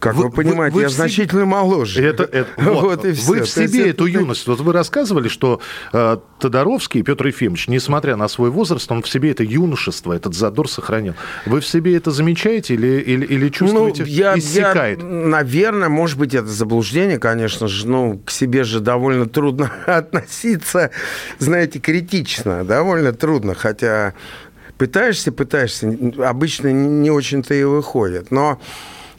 Как 0.03 0.15
вы, 0.15 0.25
вы 0.25 0.31
понимаете, 0.31 0.73
вы, 0.73 0.81
вы 0.81 0.81
я 0.81 0.89
значительно 0.89 1.43
себе... 1.43 1.49
моложе. 1.49 2.03
Это, 2.03 2.23
это, 2.23 2.49
вот, 2.57 2.83
вот 2.83 3.05
и 3.05 3.13
все. 3.13 3.25
Вы 3.25 3.41
в 3.43 3.49
себе 3.49 3.89
эту 3.89 4.05
это... 4.05 4.19
юность, 4.19 4.45
вот 4.47 4.59
вы 4.59 4.73
рассказывали, 4.73 5.29
что 5.29 5.61
э, 5.93 6.17
Тодоровский 6.39 7.03
Петр 7.03 7.27
Ефимович, 7.27 7.69
несмотря 7.69 8.17
на 8.17 8.27
свой 8.27 8.49
возраст, 8.49 8.91
он 8.91 9.01
в 9.01 9.07
себе 9.07 9.31
это 9.31 9.45
юношество, 9.45 10.11
этот 10.11 10.33
задор 10.33 10.69
сохранил. 10.69 11.13
Вы 11.45 11.61
в 11.61 11.65
себе 11.65 11.95
это 11.95 12.11
замечаете 12.11 12.73
или, 12.73 12.99
или, 12.99 13.25
или 13.25 13.47
чувствуете, 13.47 14.03
ну, 14.03 14.09
я, 14.09 14.37
иссякает? 14.37 14.99
Я, 14.99 15.05
наверное, 15.05 15.87
может 15.87 16.19
быть, 16.19 16.33
это 16.33 16.47
заблуждение, 16.47 17.17
конечно 17.17 17.69
же, 17.69 17.87
ну, 17.87 18.19
к 18.25 18.31
себе 18.31 18.65
же 18.65 18.81
довольно 18.81 19.25
трудно 19.25 19.71
относиться, 19.85 20.91
знаете, 21.39 21.79
критично, 21.79 22.65
довольно 22.65 23.13
трудно, 23.13 23.55
хотя 23.55 24.15
пытаешься, 24.77 25.31
пытаешься, 25.31 25.97
обычно 26.25 26.73
не 26.73 27.09
очень-то 27.09 27.53
и 27.53 27.63
выходит, 27.63 28.31
но 28.31 28.59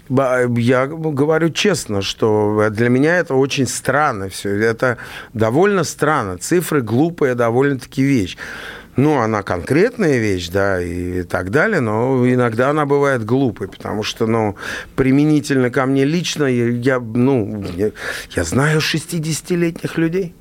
я 0.09 0.87
говорю 0.87 1.51
честно, 1.51 2.03
что 2.03 2.69
для 2.71 2.89
меня 2.89 3.19
это 3.19 3.35
очень 3.35 3.67
странно 3.67 4.29
все. 4.29 4.51
Это 4.51 4.99
довольно 5.33 5.85
странно. 5.85 6.39
Цифры 6.39 6.83
глупая 6.83 7.35
довольно-таки 7.35 8.03
вещь. 8.03 8.37
Ну, 8.97 9.19
она 9.19 9.43
конкретная 9.43 10.19
вещь, 10.19 10.51
да, 10.51 10.81
и 10.81 11.25
так 11.25 11.51
далее, 11.51 11.81
но 11.81 12.25
иногда 12.33 12.71
она 12.71 12.87
бывает 12.87 13.25
глупой, 13.25 13.67
потому 13.67 14.05
что, 14.05 14.27
ну, 14.29 14.57
применительно 14.95 15.71
ко 15.71 15.85
мне 15.87 16.05
лично, 16.05 16.45
я, 16.45 17.01
ну, 17.01 17.65
я, 17.75 17.91
я 18.37 18.45
знаю 18.45 18.79
60-летних 18.79 19.99
людей. 19.99 20.33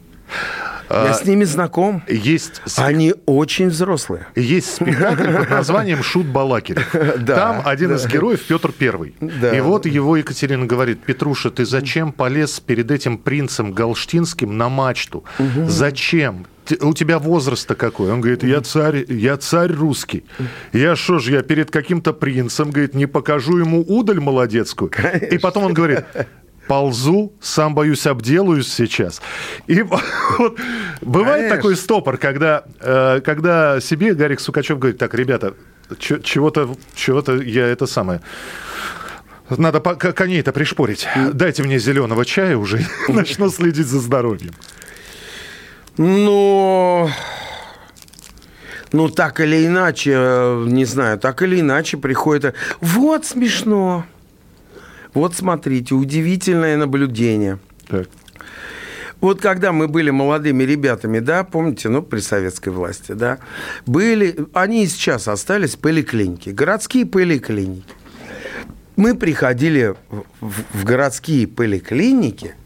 Я 0.93 1.09
а, 1.09 1.13
с 1.13 1.25
ними 1.25 1.43
знаком. 1.43 2.03
Есть... 2.07 2.61
Они 2.77 3.13
очень 3.25 3.69
взрослые. 3.69 4.27
Есть 4.35 4.75
спектакль 4.75 5.37
под 5.37 5.49
названием 5.49 6.03
«Шут 6.03 6.27
Балакирев». 6.27 6.95
Там 7.27 7.61
один 7.65 7.93
из 7.95 8.05
героев 8.05 8.43
Петр 8.47 8.71
Первый. 8.71 9.15
И 9.19 9.59
вот 9.59 9.85
его 9.85 10.15
Екатерина 10.17 10.65
говорит, 10.65 11.03
Петруша, 11.03 11.49
ты 11.49 11.65
зачем 11.65 12.11
полез 12.11 12.59
перед 12.59 12.91
этим 12.91 13.17
принцем 13.17 13.71
Галштинским 13.71 14.57
на 14.57 14.69
мачту? 14.69 15.23
Зачем? 15.67 16.45
у 16.81 16.93
тебя 16.93 17.19
возраст-то 17.19 17.75
какой? 17.75 18.11
Он 18.11 18.21
говорит, 18.21 18.43
я 18.43 18.61
царь, 18.61 19.05
я 19.09 19.37
царь 19.37 19.71
русский. 19.71 20.23
Я 20.71 20.95
что 20.95 21.19
ж, 21.19 21.29
я 21.29 21.41
перед 21.41 21.71
каким-то 21.71 22.13
принцем, 22.13 22.71
говорит, 22.71 22.93
не 22.93 23.05
покажу 23.05 23.57
ему 23.57 23.81
удаль 23.81 24.19
молодецкую. 24.19 24.89
Конечно. 24.89 25.25
И 25.25 25.37
потом 25.37 25.65
он 25.65 25.73
говорит, 25.73 26.05
ползу, 26.67 27.33
сам 27.41 27.75
боюсь, 27.75 28.05
обделаюсь 28.05 28.71
сейчас. 28.71 29.21
И 29.67 29.81
вот 30.37 30.59
бывает 31.01 31.41
Конечно. 31.41 31.55
такой 31.55 31.75
стопор, 31.75 32.17
когда, 32.17 32.63
э, 32.79 33.21
когда 33.23 33.79
себе 33.81 34.13
Гарик 34.13 34.39
Сукачев 34.39 34.79
говорит, 34.79 34.97
так, 34.97 35.13
ребята, 35.13 35.53
чего-то, 35.97 36.75
чего-то 36.95 37.35
я 37.35 37.67
это 37.67 37.85
самое... 37.85 38.21
Надо 39.49 39.81
коней-то 39.81 40.51
пришпорить. 40.51 41.05
Дайте 41.33 41.63
мне 41.63 41.77
зеленого 41.77 42.25
чая 42.25 42.57
уже, 42.57 42.79
начну 43.07 43.49
следить 43.49 43.87
за 43.87 43.99
здоровьем. 43.99 44.53
Но... 45.97 47.09
Ну, 48.93 49.09
так 49.09 49.39
или 49.39 49.65
иначе, 49.65 50.13
э, 50.15 50.65
не 50.67 50.85
знаю, 50.85 51.17
так 51.17 51.41
или 51.41 51.59
иначе 51.59 51.97
приходит... 51.97 52.53
Вот 52.79 53.25
смешно. 53.25 54.05
Вот 55.13 55.35
смотрите, 55.35 55.95
удивительное 55.95 56.77
наблюдение. 56.77 57.59
Так. 57.87 58.09
Вот 59.21 59.39
когда 59.39 59.71
мы 59.71 59.87
были 59.87 60.09
молодыми 60.09 60.63
ребятами, 60.63 61.19
да, 61.19 61.43
помните, 61.43 61.87
ну, 61.87 62.01
при 62.01 62.19
советской 62.19 62.69
власти, 62.69 63.13
да, 63.13 63.39
были, 63.85 64.35
они 64.53 64.83
и 64.83 64.87
сейчас 64.87 65.27
остались 65.27 65.75
поликлиники, 65.75 66.49
городские 66.49 67.05
поликлиники. 67.05 67.85
Мы 68.95 69.15
приходили 69.15 69.95
в, 70.41 70.63
в 70.73 70.83
городские 70.83 71.47
поликлиники– 71.47 72.55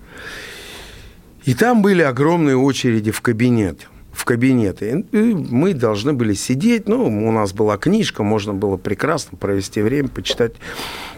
и 1.47 1.53
там 1.53 1.81
были 1.81 2.01
огромные 2.01 2.57
очереди 2.57 3.11
в 3.11 3.21
кабинет 3.21 3.87
в 4.17 4.25
кабинеты. 4.25 5.05
И 5.11 5.17
мы 5.17 5.73
должны 5.73 6.13
были 6.13 6.33
сидеть. 6.33 6.87
Ну, 6.87 7.05
у 7.05 7.31
нас 7.31 7.53
была 7.53 7.77
книжка, 7.77 8.23
можно 8.23 8.53
было 8.53 8.75
прекрасно 8.77 9.37
провести 9.37 9.81
время, 9.81 10.09
почитать 10.09 10.53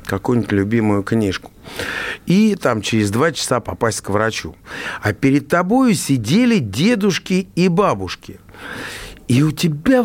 какую-нибудь 0.05 0.51
любимую 0.51 1.03
книжку. 1.03 1.51
И 2.25 2.55
там 2.55 2.81
через 2.81 3.09
два 3.09 3.31
часа 3.31 3.61
попасть 3.61 4.01
к 4.01 4.09
врачу. 4.09 4.55
А 5.01 5.13
перед 5.13 5.47
тобой 5.47 5.93
сидели 5.93 6.57
дедушки 6.59 7.47
и 7.55 7.69
бабушки. 7.69 8.39
И 9.29 9.43
у 9.43 9.51
тебя 9.51 10.03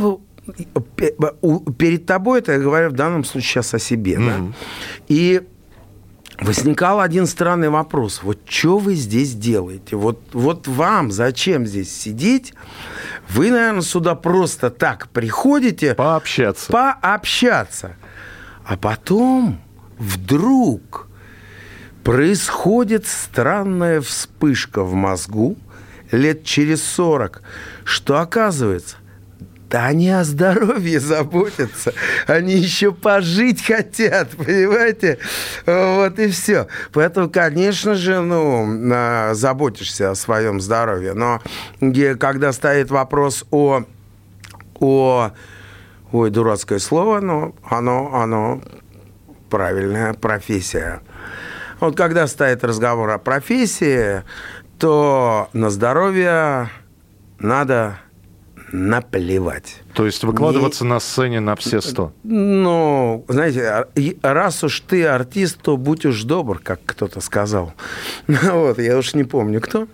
перед 1.76 2.06
тобой, 2.06 2.38
это 2.40 2.52
я 2.52 2.58
говорю 2.58 2.90
в 2.90 2.92
данном 2.92 3.24
случае 3.24 3.48
сейчас 3.48 3.74
о 3.74 3.78
себе, 3.78 4.14
mm-hmm. 4.14 4.26
да? 4.26 4.54
И 5.08 5.42
возникал 6.40 7.00
один 7.00 7.26
странный 7.26 7.68
вопрос. 7.68 8.22
Вот 8.22 8.38
что 8.46 8.78
вы 8.78 8.94
здесь 8.94 9.34
делаете? 9.34 9.96
Вот, 9.96 10.20
вот 10.32 10.66
вам 10.66 11.10
зачем 11.10 11.66
здесь 11.66 11.94
сидеть? 11.94 12.54
Вы, 13.28 13.50
наверное, 13.50 13.82
сюда 13.82 14.14
просто 14.14 14.70
так 14.70 15.08
приходите... 15.08 15.94
Пообщаться. 15.94 16.72
Пообщаться. 16.72 17.96
А 18.64 18.76
потом 18.76 19.60
вдруг 19.98 21.08
происходит 22.02 23.06
странная 23.06 24.00
вспышка 24.00 24.82
в 24.82 24.94
мозгу 24.94 25.56
лет 26.10 26.44
через 26.44 26.82
40, 26.84 27.42
что 27.84 28.20
оказывается, 28.20 28.96
да 29.74 29.86
они 29.86 30.08
о 30.08 30.22
здоровье 30.22 31.00
заботятся. 31.00 31.94
Они 32.28 32.54
еще 32.54 32.92
пожить 32.92 33.66
хотят, 33.66 34.28
понимаете? 34.36 35.18
Вот 35.66 36.16
и 36.20 36.28
все. 36.28 36.68
Поэтому, 36.92 37.28
конечно 37.28 37.96
же, 37.96 38.20
ну, 38.20 39.34
заботишься 39.34 40.12
о 40.12 40.14
своем 40.14 40.60
здоровье. 40.60 41.14
Но 41.14 41.42
когда 42.20 42.52
стоит 42.52 42.92
вопрос 42.92 43.44
о, 43.50 43.82
о 44.78 45.32
ой, 46.12 46.30
дурацкое 46.30 46.78
слово, 46.78 47.18
но 47.18 47.56
оно, 47.64 48.14
оно 48.14 48.62
правильная 49.50 50.14
профессия. 50.14 51.00
Вот 51.80 51.96
когда 51.96 52.28
стоит 52.28 52.62
разговор 52.62 53.10
о 53.10 53.18
профессии, 53.18 54.22
то 54.78 55.48
на 55.52 55.70
здоровье 55.70 56.70
надо 57.40 57.98
наплевать. 58.74 59.82
То 59.94 60.04
есть 60.04 60.24
выкладываться 60.24 60.82
Не... 60.82 60.90
на 60.90 61.00
сцене 61.00 61.38
на 61.38 61.54
все 61.54 61.80
сто? 61.80 62.12
Ну, 62.24 63.24
знаете, 63.28 63.68
а, 63.68 63.88
раз 64.22 64.64
уж 64.64 64.80
ты 64.80 65.06
артист, 65.06 65.60
то 65.62 65.76
будь 65.76 66.04
уж 66.04 66.24
добр, 66.24 66.58
как 66.58 66.80
кто-то 66.84 67.20
сказал. 67.20 67.72
Вот, 68.26 68.78
я 68.78 68.98
уж 68.98 69.14
не 69.14 69.22
помню, 69.22 69.60
кто. 69.60 69.86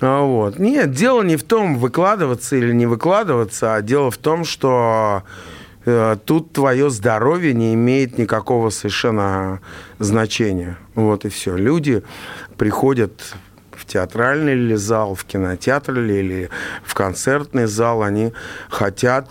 А, 0.00 0.22
вот. 0.22 0.58
Нет, 0.58 0.92
дело 0.92 1.22
не 1.22 1.36
в 1.36 1.44
том, 1.44 1.76
выкладываться 1.76 2.56
или 2.56 2.72
не 2.72 2.86
выкладываться, 2.86 3.74
а 3.74 3.82
дело 3.82 4.10
в 4.10 4.16
том, 4.16 4.44
что 4.44 5.24
э, 5.84 6.16
тут 6.24 6.54
твое 6.54 6.88
здоровье 6.88 7.52
не 7.52 7.74
имеет 7.74 8.16
никакого 8.16 8.70
совершенно 8.70 9.60
значения. 9.98 10.78
Вот 10.94 11.26
и 11.26 11.28
все. 11.28 11.56
Люди 11.56 12.02
приходят 12.56 13.34
театральный 13.92 14.54
ли 14.54 14.76
зал, 14.76 15.14
в 15.14 15.24
кинотеатр 15.24 15.94
ли, 15.94 16.20
или 16.20 16.50
в 16.84 16.94
концертный 16.94 17.66
зал, 17.66 18.02
они 18.02 18.32
хотят 18.70 19.28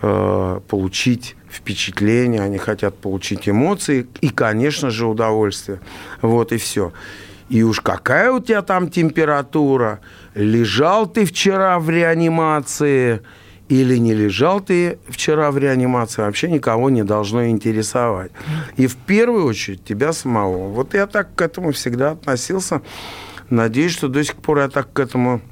э, 0.00 0.60
получить 0.68 1.36
впечатление, 1.50 2.40
они 2.40 2.58
хотят 2.58 2.96
получить 2.96 3.48
эмоции 3.48 4.06
и, 4.20 4.30
конечно 4.30 4.90
же, 4.90 5.06
удовольствие. 5.06 5.80
Вот 6.22 6.52
и 6.52 6.56
все. 6.56 6.92
И 7.50 7.62
уж 7.62 7.80
какая 7.80 8.32
у 8.32 8.40
тебя 8.40 8.62
там 8.62 8.88
температура, 8.88 10.00
лежал 10.34 11.06
ты 11.06 11.26
вчера 11.26 11.78
в 11.78 11.90
реанимации 11.90 13.20
или 13.68 13.96
не 13.98 14.14
лежал 14.14 14.60
ты 14.60 14.98
вчера 15.08 15.50
в 15.50 15.58
реанимации, 15.58 16.22
вообще 16.22 16.50
никого 16.50 16.90
не 16.90 17.04
должно 17.04 17.46
интересовать. 17.46 18.30
И 18.76 18.86
в 18.86 18.96
первую 18.96 19.46
очередь 19.46 19.84
тебя 19.84 20.12
самого. 20.12 20.68
Вот 20.68 20.94
я 20.94 21.06
так 21.06 21.34
к 21.34 21.42
этому 21.42 21.72
всегда 21.72 22.12
относился. 22.12 22.80
Надеюсь, 23.52 23.92
что 23.92 24.08
до 24.08 24.24
сих 24.24 24.36
пор 24.36 24.60
я 24.60 24.68
так 24.70 24.94
к 24.94 24.98
этому 24.98 25.42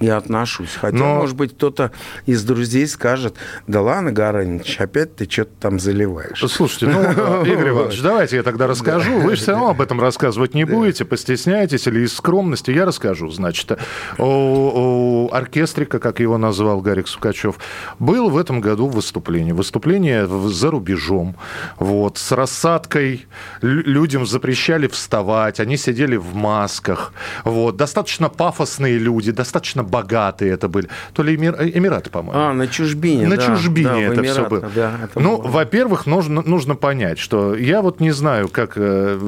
и 0.00 0.08
отношусь. 0.08 0.74
Хотя, 0.74 0.96
Но... 0.96 1.16
может 1.16 1.36
быть, 1.36 1.54
кто-то 1.54 1.92
из 2.26 2.44
друзей 2.44 2.86
скажет, 2.86 3.34
да 3.66 3.80
ладно, 3.80 4.12
Гаранич, 4.12 4.80
опять 4.80 5.16
ты 5.16 5.28
что-то 5.28 5.50
там 5.60 5.80
заливаешь. 5.80 6.42
Слушайте, 6.48 6.86
ну, 6.86 7.02
Игорь 7.44 7.70
Иванович, 7.70 8.00
давайте 8.02 8.36
я 8.36 8.42
тогда 8.42 8.66
расскажу. 8.66 9.18
Вы 9.20 9.36
же 9.36 9.42
все 9.42 9.52
равно 9.52 9.70
об 9.70 9.80
этом 9.80 10.00
рассказывать 10.00 10.54
не 10.54 10.64
будете, 10.64 11.04
постесняетесь 11.04 11.86
или 11.86 12.00
из 12.00 12.14
скромности. 12.14 12.70
Я 12.70 12.84
расскажу. 12.84 13.30
Значит, 13.30 13.78
у 14.18 15.28
оркестрика, 15.32 15.98
как 15.98 16.20
его 16.20 16.38
назвал 16.38 16.80
Гарик 16.80 17.08
Сукачев, 17.08 17.58
был 17.98 18.30
в 18.30 18.36
этом 18.36 18.60
году 18.60 18.88
выступление. 18.88 19.54
Выступление 19.54 20.26
за 20.26 20.70
рубежом. 20.70 21.36
Вот, 21.78 22.18
с 22.18 22.32
рассадкой. 22.32 23.26
Людям 23.60 24.26
запрещали 24.26 24.86
вставать. 24.86 25.60
Они 25.60 25.76
сидели 25.76 26.16
в 26.16 26.34
масках. 26.34 27.12
Вот, 27.44 27.76
достаточно 27.76 28.28
пафосные 28.28 28.98
люди, 28.98 29.32
достаточно 29.32 29.82
богатые 29.88 30.52
это 30.52 30.68
были. 30.68 30.88
То 31.12 31.22
ли 31.22 31.34
Эмир, 31.34 31.54
Эмираты, 31.60 32.10
по-моему. 32.10 32.40
А, 32.40 32.52
на 32.52 32.68
чужбине. 32.68 33.26
На 33.26 33.36
да, 33.36 33.46
чужбине 33.46 33.88
да, 33.88 34.00
это 34.00 34.22
все 34.22 34.48
было. 34.48 34.70
Да, 34.74 34.92
это 35.04 35.20
ну, 35.20 35.38
было. 35.38 35.48
во-первых, 35.48 36.06
нужно, 36.06 36.42
нужно 36.42 36.74
понять, 36.74 37.18
что 37.18 37.54
я 37.54 37.82
вот 37.82 38.00
не 38.00 38.10
знаю, 38.10 38.48
как 38.48 38.72
э, 38.76 39.18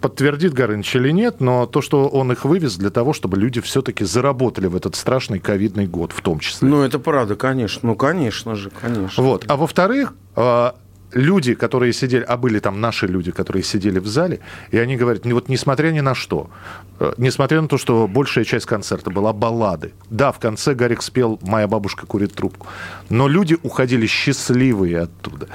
подтвердит 0.00 0.54
Горыныч 0.54 0.96
или 0.96 1.10
нет, 1.10 1.40
но 1.40 1.66
то, 1.66 1.82
что 1.82 2.08
он 2.08 2.32
их 2.32 2.44
вывез 2.44 2.76
для 2.76 2.90
того, 2.90 3.12
чтобы 3.12 3.36
люди 3.36 3.60
все-таки 3.60 4.04
заработали 4.04 4.66
в 4.66 4.76
этот 4.76 4.96
страшный 4.96 5.38
ковидный 5.38 5.86
год 5.86 6.12
в 6.12 6.20
том 6.20 6.38
числе. 6.38 6.68
Ну, 6.68 6.82
это 6.82 6.98
правда, 6.98 7.34
конечно. 7.34 7.80
Ну, 7.82 7.94
конечно 7.94 8.54
же, 8.54 8.70
конечно. 8.70 9.22
Вот. 9.22 9.44
А 9.48 9.56
во-вторых, 9.56 10.14
э, 10.36 10.70
люди, 11.12 11.54
которые 11.54 11.92
сидели, 11.92 12.22
а 12.22 12.36
были 12.36 12.58
там 12.58 12.80
наши 12.80 13.06
люди, 13.06 13.30
которые 13.30 13.62
сидели 13.62 13.98
в 13.98 14.06
зале, 14.06 14.40
и 14.70 14.78
они 14.78 14.96
говорят, 14.96 15.24
вот 15.24 15.48
несмотря 15.48 15.90
ни 15.90 16.00
на 16.00 16.14
что, 16.14 16.50
э, 16.98 17.12
несмотря 17.16 17.60
на 17.60 17.68
то, 17.68 17.78
что 17.78 18.06
большая 18.06 18.44
часть 18.44 18.66
концерта 18.66 19.10
была 19.10 19.32
баллады, 19.32 19.92
да, 20.08 20.32
в 20.32 20.38
конце 20.38 20.74
Гарик 20.74 21.02
спел 21.02 21.38
«Моя 21.42 21.66
бабушка 21.66 22.06
курит 22.06 22.34
трубку», 22.34 22.66
но 23.08 23.28
люди 23.28 23.56
уходили 23.62 24.06
счастливые 24.06 25.00
оттуда. 25.00 25.48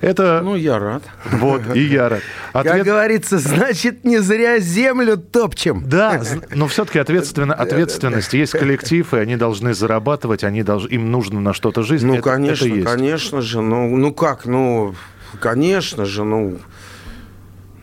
Это... 0.00 0.40
Ну, 0.42 0.54
я 0.54 0.78
рад. 0.78 1.02
Вот, 1.24 1.62
и 1.74 1.80
я 1.80 2.08
рад. 2.08 2.22
Ответ... 2.52 2.74
Как 2.74 2.84
говорится, 2.84 3.38
значит, 3.38 4.04
не 4.04 4.18
зря 4.18 4.58
землю 4.58 5.16
топчем. 5.16 5.82
Да, 5.86 6.22
но 6.54 6.68
все-таки 6.68 6.98
ответственно, 6.98 7.54
ответственность. 7.54 8.32
Есть 8.34 8.52
коллектив, 8.52 9.12
и 9.14 9.18
они 9.18 9.36
должны 9.36 9.74
зарабатывать, 9.74 10.44
они 10.44 10.62
должны, 10.62 10.88
им 10.88 11.10
нужно 11.10 11.40
на 11.40 11.52
что-то 11.52 11.82
жизнь. 11.82 12.06
Ну, 12.06 12.14
это, 12.14 12.22
конечно, 12.22 12.66
это 12.66 12.74
есть. 12.74 12.86
конечно 12.86 13.40
же. 13.40 13.60
Ну, 13.60 13.96
ну 13.96 14.12
как, 14.12 14.46
ну, 14.46 14.94
конечно 15.40 16.04
же, 16.04 16.24
ну, 16.24 16.58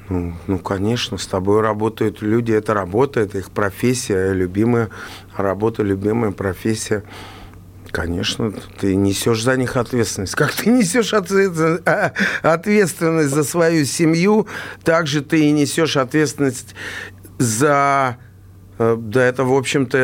Ну, 0.08 0.36
ну, 0.46 0.60
конечно, 0.60 1.18
с 1.18 1.26
тобой 1.26 1.62
работают 1.62 2.22
люди, 2.22 2.52
это 2.52 2.76
работа, 2.76 3.22
это 3.22 3.40
их 3.40 3.50
профессия, 3.50 4.34
любимая 4.34 4.90
работа, 5.36 5.82
любимая 5.82 6.32
профессия. 6.32 7.04
Конечно, 7.90 8.54
ты 8.80 8.96
несешь 8.96 9.42
за 9.42 9.58
них 9.58 9.78
ответственность. 9.78 10.36
Как 10.36 10.52
ты 10.52 10.70
несешь 10.70 11.14
а, 11.14 12.14
ответственность 12.44 13.34
за 13.34 13.44
свою 13.44 13.86
семью, 13.86 14.48
так 14.84 15.08
же 15.08 15.22
ты 15.22 15.46
и 15.46 15.52
несешь 15.52 15.98
ответственность 15.98 16.76
за 17.40 18.18
да, 18.78 19.24
это, 19.24 19.46
в 19.46 19.54
общем-то, 19.54 19.98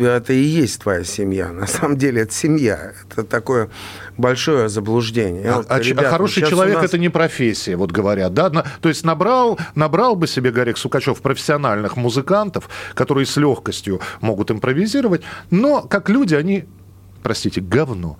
это 0.00 0.32
и 0.32 0.42
есть 0.42 0.80
твоя 0.80 1.04
семья. 1.04 1.52
На 1.52 1.66
самом 1.66 1.98
деле, 1.98 2.22
это 2.22 2.32
семья. 2.32 2.92
Это 3.10 3.22
такое 3.22 3.68
большое 4.16 4.68
заблуждение. 4.68 5.50
А, 5.50 5.56
вот, 5.58 5.66
а 5.68 5.78
ребята, 5.78 6.10
хороший 6.10 6.46
человек 6.46 6.76
нас... 6.76 6.86
это 6.86 6.98
не 6.98 7.10
профессия, 7.10 7.76
вот 7.76 7.92
говорят, 7.92 8.32
да? 8.32 8.50
То 8.80 8.88
есть 8.88 9.04
набрал, 9.04 9.58
набрал 9.74 10.16
бы 10.16 10.26
себе 10.26 10.50
Гарик 10.50 10.78
Сукачев 10.78 11.20
профессиональных 11.20 11.96
музыкантов, 11.96 12.70
которые 12.94 13.26
с 13.26 13.36
легкостью 13.36 14.00
могут 14.20 14.50
импровизировать, 14.50 15.22
но 15.50 15.82
как 15.82 16.08
люди 16.08 16.34
они, 16.34 16.64
простите, 17.22 17.60
говно. 17.60 18.18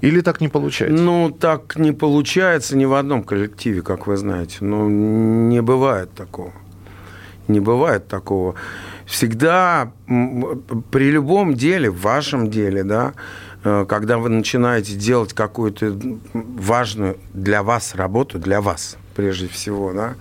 Или 0.00 0.20
так 0.20 0.40
не 0.40 0.48
получается? 0.48 1.00
Ну, 1.00 1.30
так 1.30 1.76
не 1.76 1.92
получается 1.92 2.76
ни 2.76 2.86
в 2.86 2.94
одном 2.94 3.22
коллективе, 3.22 3.82
как 3.82 4.08
вы 4.08 4.16
знаете. 4.16 4.56
Ну, 4.60 4.88
не 4.88 5.62
бывает 5.62 6.12
такого. 6.12 6.52
Не 7.46 7.60
бывает 7.60 8.08
такого 8.08 8.54
всегда 9.12 9.92
при 10.90 11.10
любом 11.10 11.54
деле, 11.54 11.90
в 11.90 12.00
вашем 12.00 12.50
деле, 12.50 12.82
да, 12.82 13.12
э, 13.62 13.84
когда 13.86 14.16
вы 14.16 14.30
начинаете 14.30 14.94
делать 14.94 15.34
какую-то 15.34 15.94
важную 16.32 17.18
для 17.34 17.62
вас 17.62 17.94
работу, 17.94 18.38
для 18.38 18.62
вас 18.62 18.96
прежде 19.14 19.48
всего, 19.48 19.92
да, 19.92 20.14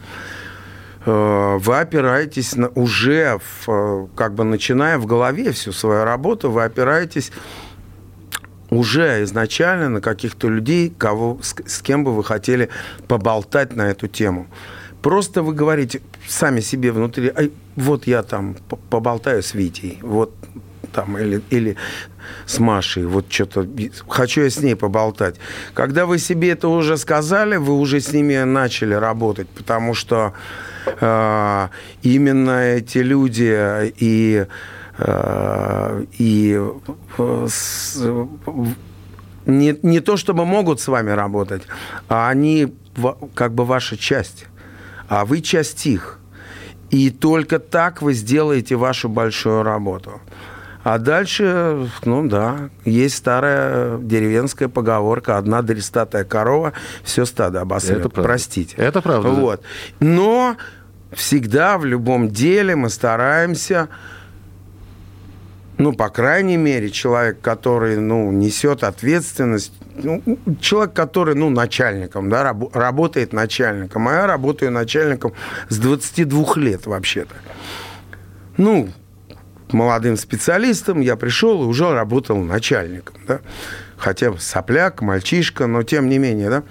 э, 1.05 1.57
вы 1.57 1.79
опираетесь 1.79 2.57
на, 2.57 2.67
уже, 2.67 3.39
в, 3.39 3.69
э, 3.69 4.07
как 4.15 4.33
бы 4.33 4.43
начиная 4.43 4.97
в 4.97 5.05
голове 5.05 5.53
всю 5.53 5.71
свою 5.71 6.03
работу, 6.03 6.51
вы 6.51 6.65
опираетесь 6.65 7.31
уже 8.69 9.23
изначально 9.23 9.87
на 9.87 10.01
каких-то 10.01 10.49
людей, 10.49 10.93
кого, 10.97 11.39
с, 11.41 11.55
с 11.65 11.81
кем 11.81 12.03
бы 12.03 12.13
вы 12.13 12.25
хотели 12.25 12.67
поболтать 13.07 13.73
на 13.73 13.89
эту 13.89 14.09
тему. 14.09 14.47
Просто 15.01 15.43
вы 15.43 15.53
говорите 15.53 16.01
сами 16.27 16.59
себе 16.59 16.91
внутри, 16.91 17.31
вот 17.81 18.07
я 18.07 18.23
там 18.23 18.55
поболтаю 18.89 19.41
с 19.41 19.53
Витей, 19.53 19.99
вот 20.01 20.33
там, 20.93 21.17
или, 21.17 21.41
или 21.49 21.75
с 22.45 22.59
Машей, 22.59 23.05
вот 23.05 23.25
что-то, 23.29 23.67
хочу 24.07 24.41
я 24.41 24.49
с 24.49 24.61
ней 24.61 24.75
поболтать. 24.75 25.35
Когда 25.73 26.05
вы 26.05 26.19
себе 26.19 26.51
это 26.51 26.67
уже 26.67 26.97
сказали, 26.97 27.57
вы 27.57 27.73
уже 27.73 27.99
с 27.99 28.13
ними 28.13 28.43
начали 28.43 28.93
работать, 28.93 29.47
потому 29.49 29.93
что 29.93 30.33
э, 30.85 31.67
именно 32.03 32.59
эти 32.75 32.99
люди 32.99 33.93
и, 33.99 34.45
э, 34.97 36.05
и 36.19 36.59
э, 37.17 37.47
с, 37.49 38.03
не, 39.45 39.79
не 39.81 39.99
то 39.99 40.17
чтобы 40.17 40.45
могут 40.45 40.81
с 40.81 40.87
вами 40.87 41.11
работать, 41.11 41.63
а 42.09 42.29
они 42.29 42.73
как 43.33 43.53
бы 43.53 43.65
ваша 43.65 43.97
часть 43.97 44.45
а 45.11 45.25
вы 45.25 45.41
часть 45.41 45.85
их. 45.87 46.20
И 46.91 47.09
только 47.09 47.59
так 47.59 48.01
вы 48.01 48.13
сделаете 48.13 48.75
вашу 48.75 49.09
большую 49.09 49.63
работу. 49.63 50.21
А 50.83 50.97
дальше, 50.97 51.89
ну 52.05 52.27
да, 52.27 52.69
есть 52.85 53.15
старая 53.15 53.97
деревенская 53.99 54.67
поговорка 54.67 55.37
«одна 55.37 55.61
дристатая 55.61 56.23
корова 56.23 56.73
все 57.03 57.25
стадо 57.25 57.61
обосрет». 57.61 57.99
Это 57.99 58.09
правда. 58.09 58.27
Простите. 58.27 58.75
Это 58.77 59.01
правда. 59.01 59.29
Вот. 59.29 59.61
Но 59.99 60.57
всегда 61.13 61.77
в 61.77 61.85
любом 61.85 62.29
деле 62.29 62.75
мы 62.75 62.89
стараемся 62.89 63.89
ну, 65.81 65.93
по 65.93 66.09
крайней 66.09 66.57
мере, 66.57 66.91
человек, 66.91 67.41
который, 67.41 67.97
ну, 67.97 68.31
несет 68.31 68.83
ответственность, 68.83 69.73
ну, 69.95 70.21
человек, 70.59 70.93
который, 70.93 71.33
ну, 71.33 71.49
начальником, 71.49 72.29
да, 72.29 72.43
раб, 72.43 72.75
работает 72.75 73.33
начальником, 73.33 74.07
а 74.07 74.13
я 74.13 74.27
работаю 74.27 74.71
начальником 74.71 75.33
с 75.69 75.79
22 75.79 76.57
лет 76.57 76.85
вообще-то. 76.85 77.33
Ну, 78.57 78.89
молодым 79.71 80.17
специалистом 80.17 81.01
я 81.01 81.15
пришел 81.15 81.63
и 81.63 81.65
уже 81.65 81.91
работал 81.91 82.37
начальником, 82.37 83.15
да, 83.27 83.39
хотя 83.97 84.31
сопляк, 84.37 85.01
мальчишка, 85.01 85.65
но 85.65 85.81
тем 85.81 86.09
не 86.09 86.19
менее, 86.19 86.49
да, 86.51 86.63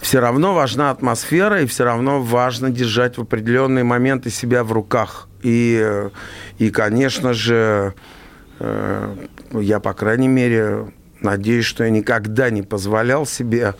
все 0.00 0.18
равно 0.18 0.54
важна 0.54 0.90
атмосфера, 0.90 1.62
и 1.62 1.66
все 1.66 1.84
равно 1.84 2.20
важно 2.20 2.70
держать 2.70 3.16
в 3.16 3.22
определенные 3.22 3.84
моменты 3.84 4.28
себя 4.28 4.64
в 4.64 4.72
руках. 4.72 5.28
И, 5.42 6.10
и 6.58 6.70
конечно 6.70 7.32
же, 7.32 7.94
э, 8.58 9.16
я, 9.52 9.80
по 9.80 9.92
крайней 9.92 10.28
мере, 10.28 10.92
надеюсь, 11.20 11.64
что 11.64 11.84
я 11.84 11.90
никогда 11.90 12.50
не 12.50 12.62
позволял 12.62 13.26
себе 13.26 13.74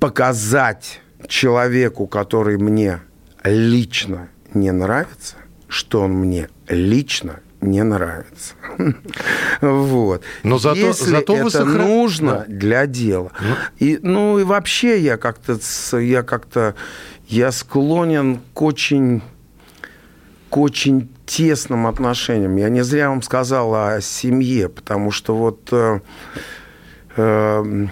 показать 0.00 1.00
человеку, 1.26 2.06
который 2.06 2.58
мне 2.58 3.00
лично 3.44 4.28
не 4.54 4.72
нравится, 4.72 5.36
что 5.68 6.02
он 6.02 6.12
мне 6.12 6.48
лично 6.68 7.40
не 7.60 7.82
нравится. 7.82 8.54
вот. 9.60 10.22
Но 10.44 10.58
зато, 10.58 10.78
Если 10.78 11.10
зато 11.10 11.36
это 11.36 11.50
сохран... 11.50 11.76
нужно 11.76 12.32
да. 12.32 12.44
для 12.46 12.86
дела. 12.86 13.32
Ну. 13.40 13.54
И, 13.78 13.98
ну 14.00 14.38
и 14.38 14.44
вообще 14.44 15.00
я 15.00 15.16
как-то, 15.16 15.58
я 15.98 16.22
как-то, 16.22 16.76
я 17.28 17.52
склонен 17.52 18.40
к 18.54 18.62
очень, 18.62 19.22
к 20.50 20.56
очень 20.56 21.08
тесным 21.26 21.86
отношениям. 21.86 22.56
Я 22.56 22.70
не 22.70 22.82
зря 22.82 23.10
вам 23.10 23.22
сказал 23.22 23.74
о 23.74 24.00
семье, 24.00 24.68
потому 24.68 25.10
что 25.10 25.36
вот 25.36 25.68
э, 25.70 26.00
э, 27.16 27.86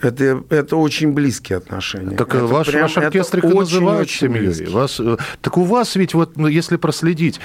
это, 0.00 0.44
это 0.50 0.76
очень 0.76 1.12
близкие 1.12 1.58
отношения. 1.58 2.16
Так 2.16 2.34
это 2.34 2.46
ваш, 2.46 2.66
прям, 2.66 2.82
ваш 2.82 2.98
оркестрик 2.98 3.44
и 3.44 3.48
называют 3.48 4.10
семьей. 4.10 4.66
Вас, 4.68 4.98
э, 4.98 5.16
так 5.40 5.56
у 5.56 5.62
вас 5.62 5.94
ведь, 5.94 6.14
вот, 6.14 6.36
ну, 6.36 6.48
если 6.48 6.76
проследить, 6.76 7.40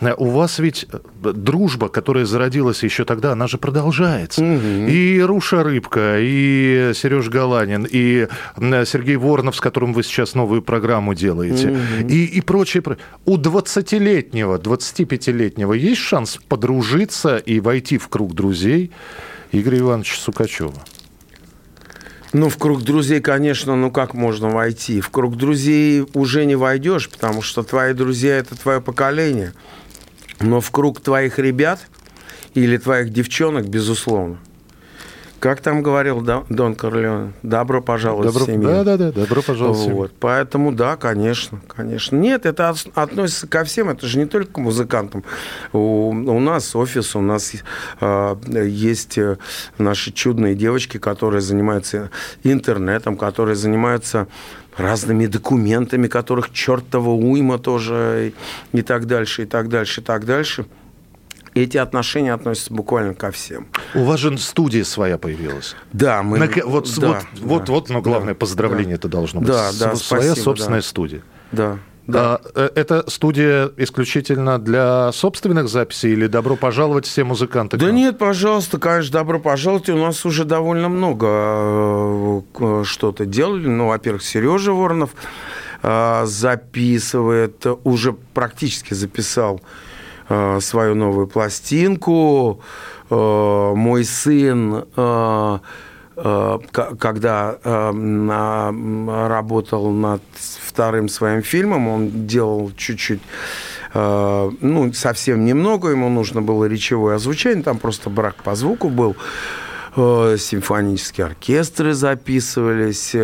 у 0.00 0.30
вас 0.30 0.58
ведь 0.58 0.86
э, 0.90 0.98
дружба, 1.32 1.88
которая 1.88 2.24
зародилась 2.24 2.82
еще 2.82 3.04
тогда, 3.04 3.32
она 3.32 3.46
же 3.46 3.58
продолжается. 3.58 4.42
Угу. 4.42 4.88
И 4.88 5.20
Руша 5.20 5.62
Рыбка, 5.62 6.16
и 6.18 6.92
Сереж 6.94 7.28
Галанин, 7.28 7.86
и 7.88 8.28
Сергей 8.56 9.16
Воронов, 9.16 9.56
с 9.56 9.60
которым 9.60 9.92
вы 9.92 10.02
сейчас 10.02 10.34
новую 10.34 10.62
программу 10.62 11.14
делаете, 11.14 11.68
угу. 11.68 12.08
и, 12.08 12.24
и 12.24 12.40
прочее. 12.40 12.82
У 13.24 13.36
20-летнего, 13.36 14.58
25-летнего 14.58 15.72
есть 15.72 16.00
шанс 16.00 16.38
подружиться 16.48 17.36
и 17.36 17.60
войти 17.60 17.96
в 17.96 18.08
круг 18.08 18.34
друзей 18.34 18.90
Игоря 19.52 19.78
Ивановича 19.78 20.16
Сукачева? 20.16 20.74
Ну, 22.32 22.48
в 22.48 22.58
круг 22.58 22.82
друзей, 22.82 23.20
конечно, 23.20 23.76
ну 23.76 23.92
как 23.92 24.12
можно 24.12 24.48
войти? 24.48 25.00
В 25.00 25.10
круг 25.10 25.36
друзей 25.36 26.04
уже 26.14 26.46
не 26.46 26.56
войдешь, 26.56 27.08
потому 27.08 27.42
что 27.42 27.62
твои 27.62 27.94
друзья– 27.94 28.36
это 28.38 28.56
твое 28.56 28.80
поколение– 28.80 29.52
но 30.40 30.60
в 30.60 30.70
круг 30.70 31.00
твоих 31.00 31.38
ребят 31.38 31.80
или 32.54 32.76
твоих 32.76 33.10
девчонок, 33.10 33.68
безусловно. 33.68 34.38
Как 35.44 35.60
там 35.60 35.82
говорил 35.82 36.22
Дон 36.22 36.74
Корлеон, 36.74 37.34
добро 37.42 37.82
пожаловать 37.82 38.28
добро, 38.28 38.44
в 38.44 38.46
семью. 38.46 38.66
Да, 38.66 38.82
да, 38.82 38.96
да, 38.96 39.12
добро 39.12 39.42
пожаловать 39.42 39.76
вот. 39.76 39.84
в 39.84 39.90
семью. 39.90 40.10
Поэтому 40.18 40.72
да, 40.72 40.96
конечно, 40.96 41.60
конечно. 41.68 42.16
Нет, 42.16 42.46
это 42.46 42.74
относится 42.94 43.46
ко 43.46 43.62
всем, 43.64 43.90
это 43.90 44.06
же 44.06 44.16
не 44.16 44.24
только 44.24 44.52
к 44.52 44.56
музыкантам. 44.56 45.22
У, 45.74 46.08
у 46.08 46.40
нас 46.40 46.74
офис, 46.74 47.14
у 47.14 47.20
нас 47.20 47.52
э, 48.00 48.36
есть 48.66 49.18
наши 49.76 50.12
чудные 50.12 50.54
девочки, 50.54 50.96
которые 50.96 51.42
занимаются 51.42 52.10
интернетом, 52.42 53.18
которые 53.18 53.54
занимаются 53.54 54.28
разными 54.76 55.26
документами, 55.26 56.08
которых 56.08 56.52
чертова 56.52 57.10
уйма 57.10 57.58
тоже, 57.58 58.32
и, 58.72 58.82
так 58.82 59.06
дальше, 59.06 59.42
и 59.42 59.46
так 59.46 59.68
дальше, 59.68 60.00
и 60.00 60.04
так 60.04 60.24
дальше. 60.24 60.66
Эти 61.54 61.76
отношения 61.76 62.32
относятся 62.32 62.74
буквально 62.74 63.14
ко 63.14 63.30
всем. 63.30 63.68
У 63.94 64.02
вас 64.02 64.18
же 64.18 64.36
студия 64.38 64.82
своя 64.82 65.18
появилась. 65.18 65.76
Да, 65.92 66.24
мы... 66.24 66.38
На, 66.38 66.46
вот, 66.46 66.92
да, 66.98 67.06
вот, 67.06 67.16
да, 67.22 67.22
вот, 67.40 67.68
вот, 67.68 67.88
но 67.90 68.02
главное 68.02 68.34
да, 68.34 68.38
поздравление 68.38 68.96
да, 68.96 69.00
это 69.00 69.08
должно 69.08 69.40
быть. 69.40 69.48
Да, 69.48 69.70
да, 69.78 69.94
Своя 69.94 70.22
спасибо, 70.24 70.44
собственная 70.44 70.80
да. 70.80 70.86
студия. 70.86 71.22
Да. 71.52 71.78
Да. 72.06 72.40
А, 72.54 72.70
это 72.74 73.08
студия 73.08 73.70
исключительно 73.76 74.58
для 74.58 75.10
собственных 75.12 75.68
записей 75.68 76.12
или 76.12 76.26
добро 76.26 76.56
пожаловать 76.56 77.06
все 77.06 77.24
музыканты? 77.24 77.76
Да 77.76 77.90
нет, 77.90 78.18
пожалуйста, 78.18 78.78
конечно, 78.78 79.12
добро 79.12 79.40
пожаловать. 79.40 79.88
У 79.88 79.96
нас 79.96 80.24
уже 80.26 80.44
довольно 80.44 80.88
много 80.88 82.42
э, 82.60 82.82
что-то 82.84 83.24
делали. 83.24 83.68
Ну, 83.68 83.88
во-первых, 83.88 84.22
Сережа 84.22 84.72
Воронов 84.72 85.10
э, 85.82 86.22
записывает, 86.26 87.64
уже 87.84 88.12
практически 88.12 88.92
записал 88.94 89.62
э, 90.28 90.58
свою 90.60 90.94
новую 90.94 91.26
пластинку. 91.26 92.60
Мой 93.10 94.04
сын 94.04 94.86
э, 94.96 95.58
когда 96.16 97.56
э, 97.62 99.26
работал 99.28 99.90
над 99.90 100.22
вторым 100.34 101.08
своим 101.08 101.42
фильмом, 101.42 101.88
он 101.88 102.26
делал 102.26 102.72
чуть-чуть, 102.76 103.20
ну, 103.94 104.92
совсем 104.92 105.44
немного, 105.44 105.90
ему 105.90 106.08
нужно 106.08 106.42
было 106.42 106.64
речевое 106.64 107.16
озвучение, 107.16 107.62
там 107.62 107.78
просто 107.78 108.10
брак 108.10 108.42
по 108.42 108.54
звуку 108.56 108.88
был, 108.90 109.16
симфонические 109.94 111.26
оркестры 111.26 111.94
записывались, 111.94 113.14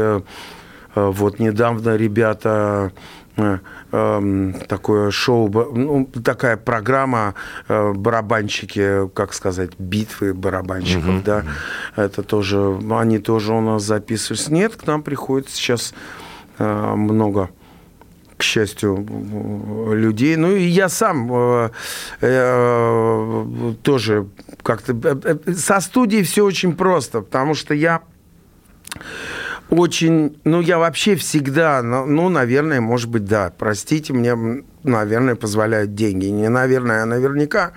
вот 0.95 1.39
недавно 1.41 1.97
ребята 1.97 2.93
такое 4.69 5.11
шоу, 5.11 5.51
ну, 5.75 6.09
такая 6.25 6.57
программа 6.57 7.35
э, 7.69 7.93
барабанщики, 7.93 9.09
как 9.15 9.35
сказать, 9.35 9.71
битвы 9.79 10.33
барабанщиков, 10.35 11.17
угу. 11.17 11.23
да, 11.25 11.45
это 11.97 12.23
тоже, 12.23 12.79
они 12.91 13.19
тоже 13.19 13.53
у 13.53 13.61
нас 13.61 13.83
записывались. 13.83 14.49
Нет, 14.49 14.77
к 14.77 14.87
нам 14.87 15.03
приходит 15.03 15.49
сейчас 15.49 15.95
э, 16.59 16.95
много 16.95 17.51
к 18.41 18.43
счастью, 18.43 19.07
людей. 19.95 20.37
Ну 20.37 20.57
и 20.57 20.65
я 20.65 20.89
сам 20.89 21.31
э, 21.31 21.71
э, 22.23 23.75
тоже 23.83 24.29
как-то... 24.63 24.93
Э, 25.25 25.53
со 25.53 25.81
студией 25.81 26.23
все 26.23 26.43
очень 26.43 26.73
просто, 26.75 27.21
потому 27.21 27.55
что 27.55 27.75
я 27.75 28.01
очень, 29.71 30.37
ну, 30.45 30.61
я 30.61 30.79
вообще 30.79 31.15
всегда, 31.15 31.83
ну, 31.83 32.05
ну, 32.07 32.29
наверное, 32.29 32.81
может 32.81 33.09
быть, 33.09 33.25
да, 33.25 33.53
простите, 33.57 34.13
мне, 34.13 34.65
наверное, 34.83 35.37
позволяют 35.37 35.95
деньги. 35.95 36.27
Не 36.27 36.49
наверное, 36.49 37.03
а 37.03 37.07
наверняка. 37.07 37.73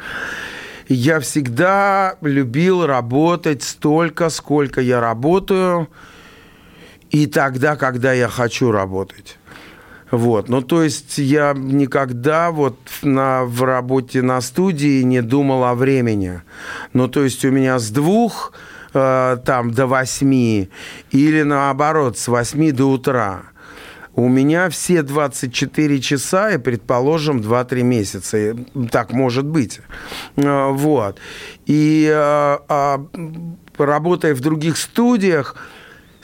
Я 0.87 1.19
всегда 1.19 2.17
любил 2.21 2.85
работать 2.85 3.63
столько, 3.63 4.29
сколько 4.29 4.81
я 4.81 4.99
работаю, 4.99 5.87
и 7.09 7.27
тогда, 7.27 7.75
когда 7.75 8.11
я 8.11 8.27
хочу 8.27 8.71
работать. 8.71 9.37
Вот, 10.11 10.47
ну 10.47 10.61
то 10.61 10.83
есть 10.83 11.17
я 11.17 11.53
никогда 11.55 12.51
вот 12.51 12.77
на, 13.01 13.45
в 13.45 13.63
работе 13.63 14.21
на 14.21 14.41
студии 14.41 15.01
не 15.01 15.21
думал 15.21 15.63
о 15.63 15.73
времени. 15.73 16.41
Ну 16.93 17.07
то 17.07 17.23
есть 17.23 17.43
у 17.45 17.49
меня 17.49 17.79
с 17.79 17.89
двух 17.89 18.53
э, 18.93 19.37
там 19.45 19.71
до 19.71 19.87
8 19.87 20.67
или 21.11 21.41
наоборот 21.43 22.17
с 22.17 22.27
8 22.27 22.71
до 22.71 22.85
утра. 22.85 23.43
У 24.15 24.29
меня 24.29 24.69
все 24.69 25.01
24 25.01 25.99
часа 26.01 26.51
и, 26.51 26.57
предположим, 26.57 27.39
2-3 27.39 27.81
месяца. 27.81 28.55
Так 28.91 29.11
может 29.11 29.45
быть. 29.45 29.81
Э, 30.35 30.69
вот. 30.69 31.19
И 31.65 32.07
э, 32.07 32.13
а, 32.15 33.05
работая 33.77 34.35
в 34.35 34.41
других 34.41 34.77
студиях, 34.77 35.55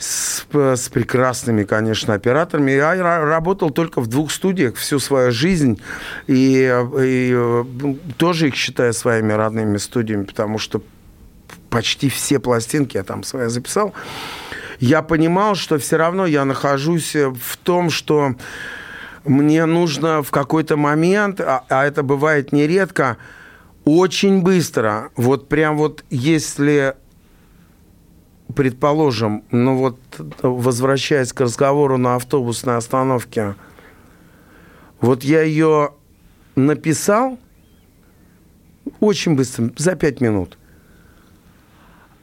с, 0.00 0.46
с 0.50 0.88
прекрасными, 0.88 1.64
конечно, 1.64 2.14
операторами. 2.14 2.70
Я 2.70 2.94
работал 3.22 3.70
только 3.70 4.00
в 4.00 4.06
двух 4.06 4.32
студиях 4.32 4.76
всю 4.76 4.98
свою 4.98 5.30
жизнь. 5.30 5.80
И, 6.26 6.84
и 7.02 7.64
тоже 8.16 8.48
их 8.48 8.54
считаю 8.54 8.94
своими 8.94 9.34
родными 9.34 9.76
студиями, 9.76 10.24
потому 10.24 10.58
что 10.58 10.82
почти 11.70 12.08
все 12.08 12.38
пластинки 12.38 12.96
я 12.96 13.04
там 13.04 13.22
свои 13.22 13.48
записал, 13.48 13.94
я 14.80 15.02
понимал, 15.02 15.54
что 15.54 15.78
все 15.78 15.96
равно 15.96 16.26
я 16.26 16.44
нахожусь 16.44 17.14
в 17.14 17.56
том, 17.62 17.90
что 17.90 18.34
мне 19.24 19.64
нужно 19.66 20.22
в 20.22 20.30
какой-то 20.30 20.76
момент, 20.76 21.40
а, 21.40 21.64
а 21.68 21.84
это 21.84 22.02
бывает 22.02 22.52
нередко, 22.52 23.18
очень 23.84 24.42
быстро, 24.42 25.10
вот 25.16 25.48
прям 25.48 25.76
вот 25.76 26.04
если 26.10 26.94
предположим, 28.54 29.44
ну 29.50 29.76
вот 29.76 29.98
возвращаясь 30.42 31.32
к 31.32 31.40
разговору 31.40 31.98
на 31.98 32.16
автобусной 32.16 32.76
остановке, 32.76 33.54
вот 35.00 35.22
я 35.22 35.42
ее 35.42 35.92
написал 36.56 37.38
очень 38.98 39.34
быстро, 39.36 39.70
за 39.76 39.94
пять 39.94 40.20
минут. 40.20 40.58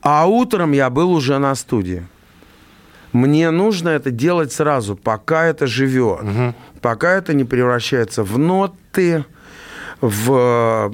А 0.01 0.27
утром 0.27 0.71
я 0.71 0.89
был 0.89 1.11
уже 1.11 1.37
на 1.37 1.55
студии. 1.55 2.05
Мне 3.13 3.51
нужно 3.51 3.89
это 3.89 4.11
делать 4.11 4.51
сразу, 4.51 4.95
пока 4.95 5.45
это 5.45 5.65
живет, 5.65 6.21
угу. 6.21 6.53
пока 6.81 7.13
это 7.13 7.33
не 7.33 7.45
превращается 7.45 8.23
в 8.23 8.37
ноты, 8.37 9.25
в 10.01 10.93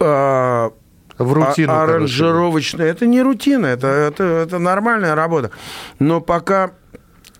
э, 0.00 0.70
в 1.18 1.32
рутину. 1.32 1.72
А, 1.72 1.82
аранжировочную. 1.84 2.88
Это 2.88 3.06
не 3.06 3.22
рутина, 3.22 3.66
это, 3.66 3.86
это, 3.86 4.24
это 4.24 4.58
нормальная 4.58 5.14
работа. 5.14 5.50
Но 5.98 6.20
пока 6.20 6.72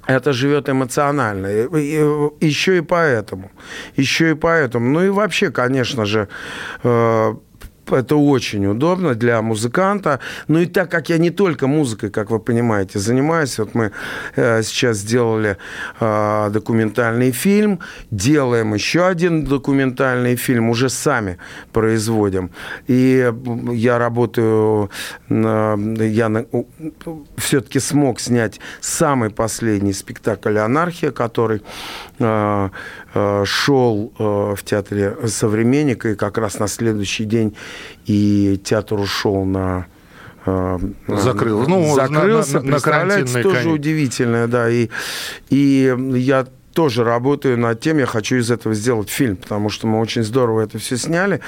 это 0.06 0.32
живет 0.32 0.68
эмоционально. 0.68 1.46
Еще 2.40 2.78
и 2.78 2.80
поэтому. 2.80 3.50
Еще 3.96 4.30
и 4.30 4.34
поэтому. 4.34 4.88
Ну 4.90 5.02
и 5.04 5.08
вообще, 5.08 5.50
конечно 5.50 6.06
же, 6.06 6.28
э, 6.84 7.34
это 7.92 8.16
очень 8.16 8.66
удобно 8.66 9.14
для 9.14 9.42
музыканта. 9.42 10.20
Ну 10.48 10.60
и 10.60 10.66
так 10.66 10.90
как 10.90 11.08
я 11.08 11.18
не 11.18 11.30
только 11.30 11.66
музыкой, 11.66 12.10
как 12.10 12.30
вы 12.30 12.38
понимаете, 12.38 12.98
занимаюсь, 12.98 13.58
вот 13.58 13.74
мы 13.74 13.92
э, 14.36 14.62
сейчас 14.62 14.98
сделали 14.98 15.56
э, 16.00 16.50
документальный 16.50 17.32
фильм, 17.32 17.80
делаем 18.10 18.74
еще 18.74 19.06
один 19.06 19.44
документальный 19.44 20.36
фильм, 20.36 20.70
уже 20.70 20.88
сами 20.88 21.38
производим. 21.72 22.50
И 22.86 23.32
я 23.72 23.98
работаю, 23.98 24.90
на, 25.28 25.74
я 26.02 26.28
на, 26.28 26.46
все-таки 27.36 27.80
смог 27.80 28.20
снять 28.20 28.60
самый 28.80 29.30
последний 29.30 29.92
спектакль 29.92 30.58
«Анархия», 30.58 31.10
который 31.10 31.58
э, 31.58 31.60
э, 31.60 32.05
шел 32.18 34.12
э, 34.18 34.54
в 34.56 34.62
театре 34.64 35.16
«Современника», 35.26 36.10
и 36.10 36.14
как 36.14 36.38
раз 36.38 36.58
на 36.58 36.68
следующий 36.68 37.24
день 37.24 37.56
и 38.06 38.60
театр 38.62 38.98
ушел 38.98 39.44
на 39.44 39.86
Закрыл. 41.08 41.66
Ну, 41.66 41.92
закрылся, 41.96 42.54
на, 42.54 42.60
на, 42.60 42.66
на 42.66 42.72
представляете, 42.72 43.42
тоже 43.42 43.56
конец. 43.56 43.74
удивительное, 43.74 44.46
да, 44.46 44.70
и, 44.70 44.90
и 45.50 45.92
я 46.14 46.46
тоже 46.76 47.04
работаю 47.04 47.58
над 47.58 47.80
тем, 47.80 47.96
я 47.96 48.04
хочу 48.04 48.36
из 48.36 48.50
этого 48.50 48.74
сделать 48.74 49.08
фильм, 49.08 49.36
потому 49.36 49.70
что 49.70 49.86
мы 49.86 49.98
очень 49.98 50.22
здорово 50.22 50.60
это 50.60 50.78
все 50.78 50.98
сняли. 50.98 51.40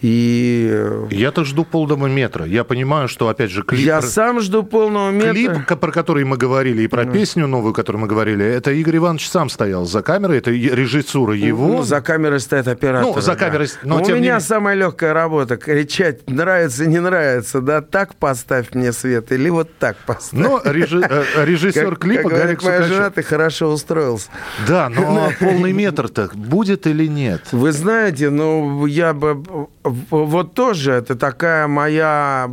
И... 0.00 0.68
Э, 0.68 1.06
Я-то 1.12 1.44
жду 1.44 1.64
полного 1.64 2.08
метра. 2.08 2.44
Я 2.44 2.64
понимаю, 2.64 3.06
что, 3.06 3.28
опять 3.28 3.52
же, 3.52 3.62
клип... 3.62 3.86
Я 3.86 4.02
сам 4.02 4.40
жду 4.40 4.64
полного 4.64 5.12
метра. 5.12 5.32
Клип, 5.32 5.80
про 5.80 5.92
который 5.92 6.24
мы 6.24 6.36
говорили, 6.36 6.82
и 6.82 6.88
про 6.88 7.04
mm. 7.04 7.12
песню 7.12 7.46
новую, 7.46 7.72
которую 7.72 8.02
мы 8.02 8.08
говорили, 8.08 8.44
это 8.44 8.72
Игорь 8.72 8.96
Иванович 8.96 9.28
сам 9.28 9.48
стоял 9.48 9.84
за 9.84 10.02
камерой, 10.02 10.38
это 10.38 10.50
режиссура 10.50 11.36
его. 11.36 11.68
Ну, 11.68 11.82
за 11.82 12.00
камерой 12.00 12.40
стоит 12.40 12.66
оператор. 12.66 13.14
Ну, 13.14 13.20
за 13.20 13.36
камерой... 13.36 13.68
Да. 13.68 13.88
Но, 13.88 14.02
У 14.02 14.08
меня 14.08 14.34
не... 14.34 14.40
самая 14.40 14.74
легкая 14.74 15.14
работа, 15.14 15.56
кричать 15.56 16.28
нравится, 16.28 16.84
не 16.86 16.98
нравится, 16.98 17.60
да, 17.60 17.80
так 17.80 18.16
поставь 18.16 18.74
мне 18.74 18.92
свет, 18.92 19.30
или 19.30 19.50
вот 19.50 19.68
так 19.78 19.96
поставь. 20.04 20.32
Но 20.32 20.60
э, 20.64 20.72
режиссер 20.72 21.94
клипа 21.94 22.28
Гарик 22.28 22.64
моя 22.64 22.82
жена, 22.82 23.10
ты 23.10 23.22
хорошо 23.22 23.68
устроился. 23.68 24.30
Да, 24.66 24.88
но 24.88 25.30
полный 25.40 25.72
метр-то 25.72 26.30
будет 26.34 26.86
или 26.86 27.06
нет? 27.06 27.42
Вы 27.52 27.72
знаете, 27.72 28.30
ну, 28.30 28.86
я 28.86 29.12
бы... 29.12 29.68
Вот 29.82 30.54
тоже 30.54 30.92
это 30.92 31.14
такая 31.14 31.66
моя... 31.66 32.48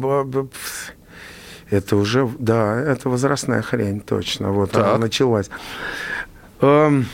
Это 1.70 1.96
уже, 1.96 2.30
да, 2.38 2.78
это 2.80 3.10
возрастная 3.10 3.62
хрень, 3.62 4.02
точно. 4.02 4.52
Вот 4.52 4.72
так. 4.72 4.86
она 4.86 4.98
началась. 4.98 5.50
Эм, 6.60 7.06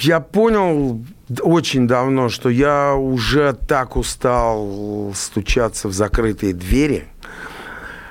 я 0.00 0.20
понял 0.20 1.04
очень 1.42 1.86
давно, 1.86 2.30
что 2.30 2.48
я 2.48 2.94
уже 2.94 3.52
так 3.52 3.96
устал 3.96 5.12
стучаться 5.14 5.88
в 5.88 5.92
закрытые 5.92 6.54
двери. 6.54 7.08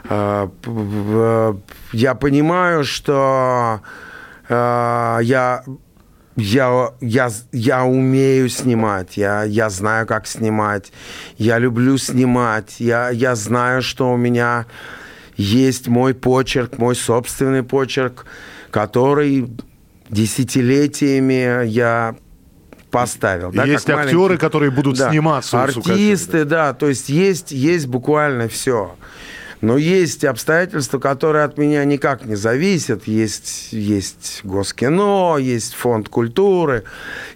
Э, 0.10 0.48
я 1.92 2.16
понимаю, 2.16 2.84
что 2.84 3.82
я 4.50 5.64
я, 6.38 6.92
я, 7.02 7.32
я 7.52 7.86
умею 7.86 8.48
снимать, 8.50 9.18
я, 9.18 9.44
я 9.44 9.70
знаю, 9.72 10.06
как 10.06 10.28
снимать, 10.28 10.94
я 11.38 11.58
люблю 11.58 11.98
снимать, 11.98 12.76
я, 12.80 13.10
я 13.10 13.36
знаю, 13.36 13.82
что 13.82 14.12
у 14.12 14.18
меня 14.18 14.68
есть 15.36 15.88
мой 15.88 16.14
почерк, 16.14 16.78
мой 16.78 16.96
собственный 16.96 17.64
почерк, 17.64 18.28
который 18.70 19.50
десятилетиями 20.10 21.66
я 21.66 22.16
поставил. 22.92 23.52
Да, 23.52 23.66
есть 23.66 23.90
актеры, 23.90 24.18
маленький. 24.18 24.38
которые 24.38 24.72
будут 24.72 24.98
да. 24.98 25.10
сниматься. 25.10 25.64
Артисты, 25.64 26.46
да, 26.46 26.74
то 26.74 26.88
есть 26.88 27.10
есть, 27.10 27.52
есть 27.52 27.88
буквально 27.88 28.48
все. 28.48 28.96
Но 29.62 29.78
есть 29.78 30.24
обстоятельства, 30.24 31.00
которые 31.00 31.44
от 31.44 31.58
меня 31.58 31.84
никак 31.84 32.26
не 32.26 32.36
зависят. 32.36 33.08
Есть, 33.08 33.70
есть 33.72 34.42
Госкино, 34.44 35.38
есть 35.38 35.74
Фонд 35.74 36.10
культуры. 36.10 36.84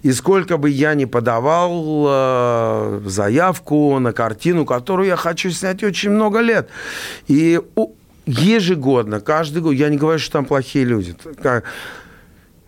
И 0.02 0.12
сколько 0.12 0.56
бы 0.56 0.70
я 0.70 0.94
ни 0.94 1.04
подавал 1.04 2.06
э, 2.08 3.00
заявку 3.06 3.98
на 3.98 4.12
картину, 4.12 4.64
которую 4.64 5.08
я 5.08 5.16
хочу 5.16 5.50
снять 5.50 5.82
очень 5.82 6.10
много 6.10 6.40
лет. 6.40 6.68
И 7.26 7.60
ежегодно, 8.26 9.20
каждый 9.20 9.62
год, 9.62 9.74
я 9.74 9.88
не 9.88 9.96
говорю, 9.96 10.20
что 10.20 10.34
там 10.34 10.44
плохие 10.44 10.84
люди. 10.84 11.16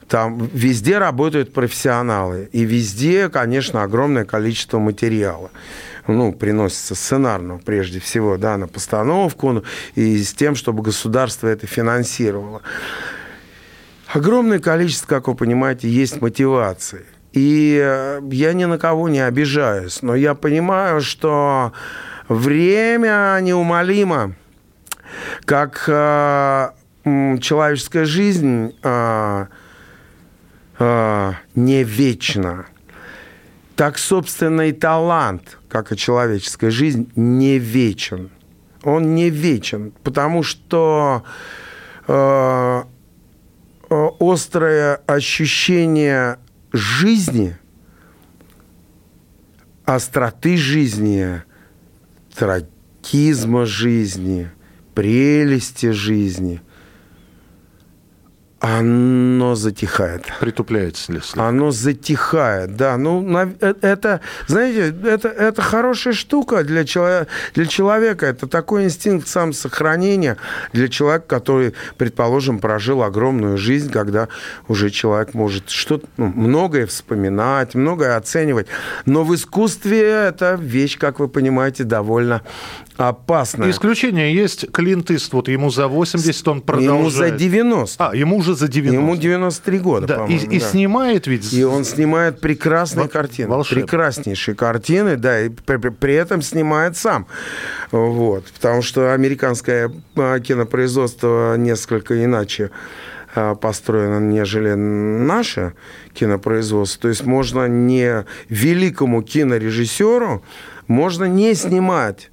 Там 0.08 0.50
везде 0.52 0.98
работают 0.98 1.52
профессионалы. 1.52 2.48
И 2.52 2.64
везде, 2.64 3.28
конечно, 3.28 3.82
огромное 3.82 4.24
количество 4.24 4.78
материала. 4.78 5.50
Ну, 6.06 6.32
приносится 6.32 6.94
сценарно, 6.94 7.58
прежде 7.64 7.98
всего, 7.98 8.36
да, 8.36 8.58
на 8.58 8.68
постановку, 8.68 9.52
ну, 9.52 9.64
и 9.94 10.22
с 10.22 10.34
тем, 10.34 10.54
чтобы 10.54 10.82
государство 10.82 11.48
это 11.48 11.66
финансировало. 11.66 12.60
Огромное 14.12 14.58
количество, 14.58 15.06
как 15.06 15.28
вы 15.28 15.34
понимаете, 15.34 15.88
есть 15.88 16.20
мотивации. 16.20 17.06
И 17.32 17.80
э, 17.82 18.20
я 18.30 18.52
ни 18.52 18.64
на 18.64 18.78
кого 18.78 19.08
не 19.08 19.20
обижаюсь, 19.20 20.02
но 20.02 20.14
я 20.14 20.34
понимаю, 20.34 21.00
что 21.00 21.72
время 22.28 23.38
неумолимо, 23.40 24.34
как 25.44 25.84
э, 25.88 26.68
человеческая 27.04 28.04
жизнь 28.04 28.76
э, 28.82 29.46
э, 30.78 31.32
не 31.54 31.82
вечна, 31.82 32.66
так, 33.76 33.98
собственно, 33.98 34.62
и 34.62 34.72
талант, 34.72 35.58
как 35.68 35.92
и 35.92 35.96
человеческая 35.96 36.70
жизнь, 36.70 37.10
не 37.16 37.58
вечен. 37.58 38.30
Он 38.82 39.14
не 39.14 39.30
вечен, 39.30 39.92
потому 40.02 40.42
что 40.42 41.24
э, 42.06 42.82
э 43.90 44.08
острое 44.20 44.96
ощущение 45.06 46.38
жизни, 46.72 47.56
остроты 49.84 50.56
жизни, 50.56 51.42
трагизма 52.36 53.66
жизни, 53.66 54.50
прелести 54.94 55.90
жизни– 55.90 56.60
оно 58.64 59.54
затихает. 59.56 60.24
Притупляется 60.40 61.12
ли 61.12 61.20
слегка? 61.20 61.48
Оно 61.48 61.70
затихает, 61.70 62.76
да. 62.76 62.96
Ну, 62.96 63.22
э, 63.60 63.74
это, 63.82 64.22
знаете, 64.46 64.94
это, 65.04 65.28
это 65.28 65.60
хорошая 65.60 66.14
штука 66.14 66.64
для, 66.64 66.86
человека, 66.86 67.30
для 67.54 67.66
человека. 67.66 68.24
Это 68.24 68.46
такой 68.46 68.84
инстинкт 68.84 69.28
самосохранения 69.28 70.38
для 70.72 70.88
человека, 70.88 71.26
который, 71.28 71.74
предположим, 71.98 72.58
прожил 72.58 73.02
огромную 73.02 73.58
жизнь, 73.58 73.92
когда 73.92 74.28
уже 74.66 74.88
человек 74.88 75.34
может 75.34 75.68
что-то, 75.68 76.06
ну, 76.16 76.32
многое 76.34 76.86
вспоминать, 76.86 77.74
многое 77.74 78.16
оценивать. 78.16 78.68
Но 79.04 79.24
в 79.24 79.34
искусстве 79.34 80.08
это 80.08 80.54
вещь, 80.58 80.96
как 80.96 81.20
вы 81.20 81.28
понимаете, 81.28 81.84
довольно 81.84 82.40
опасная. 82.96 83.70
Исключение 83.70 84.34
есть. 84.34 84.70
Клинт 84.72 85.10
Иствуд, 85.10 85.48
ему 85.48 85.70
за 85.70 85.88
80 85.88 86.48
он 86.48 86.60
продолжает. 86.60 87.00
Ему 87.00 87.10
за 87.10 87.30
90. 87.30 88.08
А, 88.08 88.14
ему 88.14 88.36
уже 88.36 88.54
за 88.54 88.68
90. 88.68 89.00
Ему 89.00 89.16
93 89.16 89.78
года, 89.78 90.06
да, 90.06 90.26
и, 90.26 90.36
и 90.36 90.60
да. 90.60 90.66
снимает 90.66 91.26
ведь... 91.26 91.52
И 91.52 91.64
он 91.64 91.84
снимает 91.84 92.40
прекрасные 92.40 93.02
Вол... 93.02 93.10
картины. 93.10 93.48
Волшебно. 93.48 93.82
Прекраснейшие 93.82 94.54
картины, 94.54 95.16
да, 95.16 95.40
и 95.40 95.48
при, 95.48 95.76
при 95.76 96.14
этом 96.14 96.42
снимает 96.42 96.96
сам. 96.96 97.26
Вот. 97.90 98.44
Потому 98.52 98.82
что 98.82 99.12
американское 99.12 99.90
а, 100.16 100.38
кинопроизводство 100.40 101.56
несколько 101.56 102.24
иначе 102.24 102.70
а, 103.34 103.56
построено, 103.56 104.20
нежели 104.20 104.74
наше 104.74 105.74
кинопроизводство. 106.12 107.02
То 107.02 107.08
есть 107.08 107.24
можно 107.24 107.66
не 107.66 108.24
великому 108.48 109.22
кинорежиссеру, 109.22 110.44
можно 110.86 111.24
не 111.24 111.54
снимать 111.54 112.30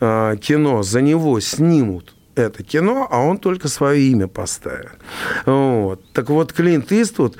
э, 0.00 0.36
кино, 0.40 0.82
за 0.82 1.00
него 1.00 1.40
снимут 1.40 2.14
это 2.34 2.62
кино, 2.62 3.08
а 3.10 3.20
он 3.20 3.38
только 3.38 3.68
свое 3.68 4.02
имя 4.02 4.28
поставит. 4.28 4.92
Вот. 5.46 6.04
Так 6.12 6.28
вот, 6.28 6.52
Клинт 6.52 6.92
Иствуд 6.92 7.36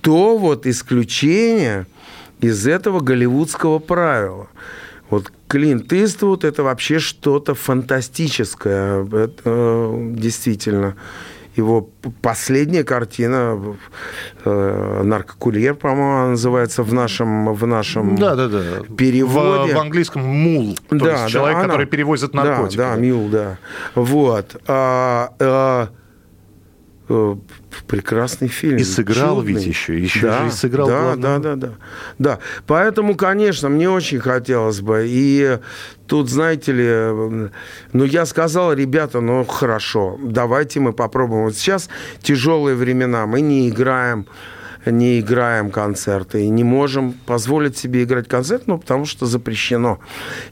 то 0.00 0.36
вот 0.36 0.66
исключение 0.66 1.86
из 2.40 2.66
этого 2.66 3.00
голливудского 3.00 3.78
правила. 3.78 4.48
Вот 5.08 5.32
Клинт 5.48 5.92
Иствуд– 5.92 6.44
это 6.44 6.62
вообще 6.62 6.98
что-то 6.98 7.54
фантастическое, 7.54 9.04
это, 9.04 9.42
э, 9.44 10.12
действительно 10.16 10.96
его 11.56 11.88
последняя 12.20 12.84
картина 12.84 13.76
э, 14.44 15.02
«Наркокурьер», 15.04 15.74
по-моему, 15.74 16.30
называется 16.30 16.82
в 16.82 16.92
нашем, 16.92 17.54
в 17.54 17.66
нашем 17.66 18.16
да, 18.16 18.34
да, 18.34 18.48
да. 18.48 18.60
переводе. 18.96 19.72
В, 19.72 19.76
в 19.76 19.80
английском 19.80 20.22
«мул», 20.22 20.76
то 20.88 20.98
да, 20.98 21.22
есть 21.22 21.32
человек, 21.32 21.56
она, 21.56 21.66
который 21.66 21.86
перевозит 21.86 22.34
наркотики. 22.34 22.78
Да, 22.78 22.94
да, 22.94 23.00
«мюл», 23.00 23.28
да. 23.28 23.58
Вот. 23.94 24.60
А, 24.66 25.32
а, 25.38 25.88
прекрасный 27.86 28.48
фильм. 28.48 28.76
И 28.78 28.84
сыграл 28.84 29.36
чудный. 29.36 29.54
ведь 29.54 29.66
еще, 29.66 29.98
еще 29.98 30.20
да, 30.20 30.42
же 30.42 30.48
и 30.48 30.50
сыграл 30.50 30.88
да, 30.88 31.00
главного. 31.00 31.38
да, 31.38 31.38
да, 31.38 31.56
да, 31.56 31.74
да. 32.18 32.38
Поэтому, 32.66 33.14
конечно, 33.14 33.68
мне 33.68 33.90
очень 33.90 34.20
хотелось 34.20 34.80
бы. 34.80 35.04
И 35.06 35.58
тут, 36.06 36.30
знаете 36.30 36.72
ли, 36.72 37.50
ну, 37.92 38.04
я 38.04 38.26
сказал, 38.26 38.72
ребята, 38.72 39.20
ну, 39.20 39.44
хорошо, 39.44 40.18
давайте 40.22 40.80
мы 40.80 40.92
попробуем. 40.92 41.44
Вот 41.44 41.56
сейчас 41.56 41.88
тяжелые 42.22 42.76
времена, 42.76 43.26
мы 43.26 43.40
не 43.40 43.68
играем 43.68 44.26
не 44.86 45.20
играем 45.20 45.70
концерты 45.70 46.44
и 46.44 46.48
не 46.48 46.64
можем 46.64 47.12
позволить 47.12 47.76
себе 47.76 48.04
играть 48.04 48.28
концерт, 48.28 48.64
ну, 48.66 48.78
потому 48.78 49.04
что 49.06 49.26
запрещено 49.26 49.98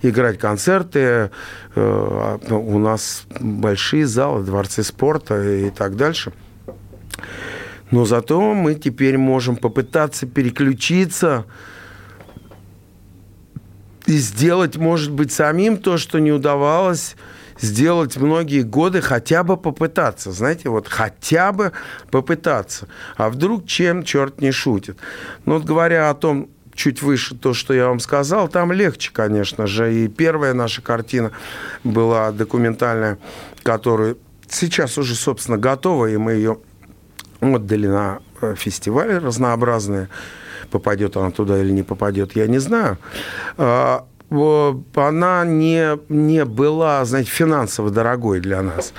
играть 0.02 0.38
концерты. 0.38 1.30
Э, 1.74 2.38
у 2.50 2.78
нас 2.78 3.24
большие 3.40 4.06
залы, 4.06 4.42
дворцы 4.42 4.82
спорта 4.82 5.42
и 5.42 5.70
так 5.70 5.96
дальше. 5.96 6.32
Но 7.90 8.04
зато 8.04 8.40
мы 8.54 8.74
теперь 8.74 9.18
можем 9.18 9.56
попытаться 9.56 10.26
переключиться 10.26 11.44
и 14.06 14.16
сделать, 14.16 14.76
может 14.76 15.12
быть, 15.12 15.30
самим 15.32 15.76
то, 15.76 15.98
что 15.98 16.18
не 16.18 16.32
удавалось 16.32 17.16
сделать 17.60 18.16
многие 18.16 18.62
годы, 18.62 19.00
хотя 19.00 19.44
бы 19.44 19.56
попытаться, 19.56 20.32
знаете, 20.32 20.68
вот 20.68 20.88
хотя 20.88 21.52
бы 21.52 21.72
попытаться. 22.10 22.88
А 23.16 23.28
вдруг 23.28 23.66
чем 23.66 24.02
черт 24.02 24.40
не 24.40 24.50
шутит? 24.50 24.98
Ну, 25.44 25.54
вот 25.54 25.64
говоря 25.64 26.10
о 26.10 26.14
том, 26.14 26.48
чуть 26.74 27.02
выше 27.02 27.36
то, 27.36 27.54
что 27.54 27.74
я 27.74 27.88
вам 27.88 28.00
сказал, 28.00 28.48
там 28.48 28.72
легче, 28.72 29.10
конечно 29.12 29.66
же. 29.66 29.94
И 29.94 30.08
первая 30.08 30.54
наша 30.54 30.82
картина 30.82 31.30
была 31.84 32.32
документальная, 32.32 33.18
которую 33.62 34.18
сейчас 34.48 34.98
уже, 34.98 35.14
собственно, 35.14 35.58
готова, 35.58 36.06
и 36.06 36.16
мы 36.16 36.32
ее 36.32 36.58
отдали 37.42 37.86
на 37.86 38.20
э, 38.40 38.54
фестивали 38.56 39.14
разнообразные. 39.14 40.08
Попадет 40.70 41.16
она 41.16 41.30
туда 41.30 41.58
или 41.58 41.72
не 41.72 41.82
попадет, 41.82 42.36
я 42.36 42.46
не 42.46 42.58
знаю. 42.58 42.96
А, 43.58 44.06
она 44.94 45.44
не, 45.44 45.98
не 46.08 46.44
была, 46.44 47.04
знаете, 47.04 47.30
финансово 47.30 47.90
дорогой 47.90 48.40
для 48.40 48.62
нас. 48.62 48.94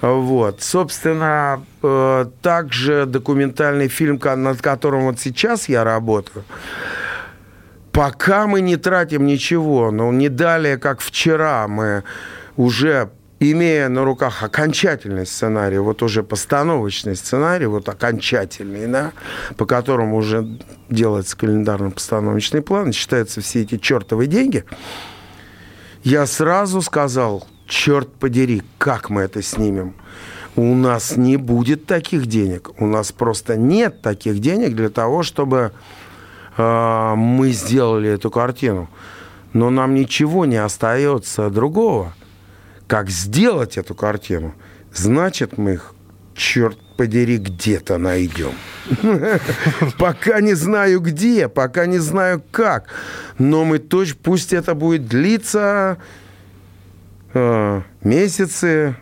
Вот. 0.00 0.62
Собственно, 0.62 1.62
э, 1.82 2.26
также 2.40 3.04
документальный 3.06 3.88
фильм, 3.88 4.18
над 4.18 4.62
которым 4.62 5.02
вот 5.02 5.20
сейчас 5.20 5.68
я 5.68 5.84
работаю, 5.84 6.44
пока 7.92 8.46
мы 8.46 8.60
не 8.60 8.76
тратим 8.76 9.26
ничего, 9.26 9.90
но 9.90 10.12
не 10.12 10.28
далее, 10.28 10.78
как 10.78 11.00
вчера, 11.00 11.68
мы 11.68 12.04
уже 12.56 13.10
имея 13.40 13.88
на 13.88 14.04
руках 14.04 14.42
окончательный 14.42 15.26
сценарий, 15.26 15.78
вот 15.78 16.02
уже 16.02 16.22
постановочный 16.22 17.16
сценарий, 17.16 17.66
вот 17.66 17.88
окончательный, 17.88 18.86
да, 18.86 19.12
по 19.56 19.66
которому 19.66 20.16
уже 20.16 20.58
делается 20.88 21.36
календарно-постановочный 21.36 22.62
план, 22.62 22.92
считаются 22.92 23.40
все 23.40 23.62
эти 23.62 23.78
чертовы 23.78 24.26
деньги, 24.26 24.64
я 26.02 26.26
сразу 26.26 26.82
сказал, 26.82 27.46
черт 27.66 28.12
подери, 28.12 28.62
как 28.78 29.10
мы 29.10 29.22
это 29.22 29.42
снимем? 29.42 29.94
У 30.56 30.74
нас 30.74 31.16
не 31.16 31.36
будет 31.36 31.86
таких 31.86 32.26
денег. 32.26 32.70
У 32.80 32.86
нас 32.86 33.12
просто 33.12 33.56
нет 33.56 34.02
таких 34.02 34.40
денег 34.40 34.74
для 34.74 34.88
того, 34.88 35.22
чтобы 35.22 35.70
э, 36.56 37.14
мы 37.14 37.52
сделали 37.52 38.10
эту 38.10 38.30
картину. 38.30 38.88
Но 39.52 39.70
нам 39.70 39.94
ничего 39.94 40.46
не 40.46 40.56
остается 40.56 41.48
другого– 41.50 42.12
как 42.88 43.10
сделать 43.10 43.76
эту 43.78 43.94
картину, 43.94 44.54
значит, 44.92 45.58
мы 45.58 45.74
их, 45.74 45.94
черт 46.34 46.78
подери, 46.96 47.36
где-то 47.36 47.98
найдем. 47.98 48.52
Пока 49.98 50.40
не 50.40 50.54
знаю 50.54 51.00
где, 51.00 51.48
пока 51.48 51.86
не 51.86 51.98
знаю 51.98 52.42
как. 52.50 52.86
Но 53.38 53.64
мы 53.64 53.78
точно, 53.78 54.16
пусть 54.22 54.52
это 54.52 54.74
будет 54.74 55.06
длиться 55.06 55.98
э, 57.34 57.82
месяцы, 58.02 58.96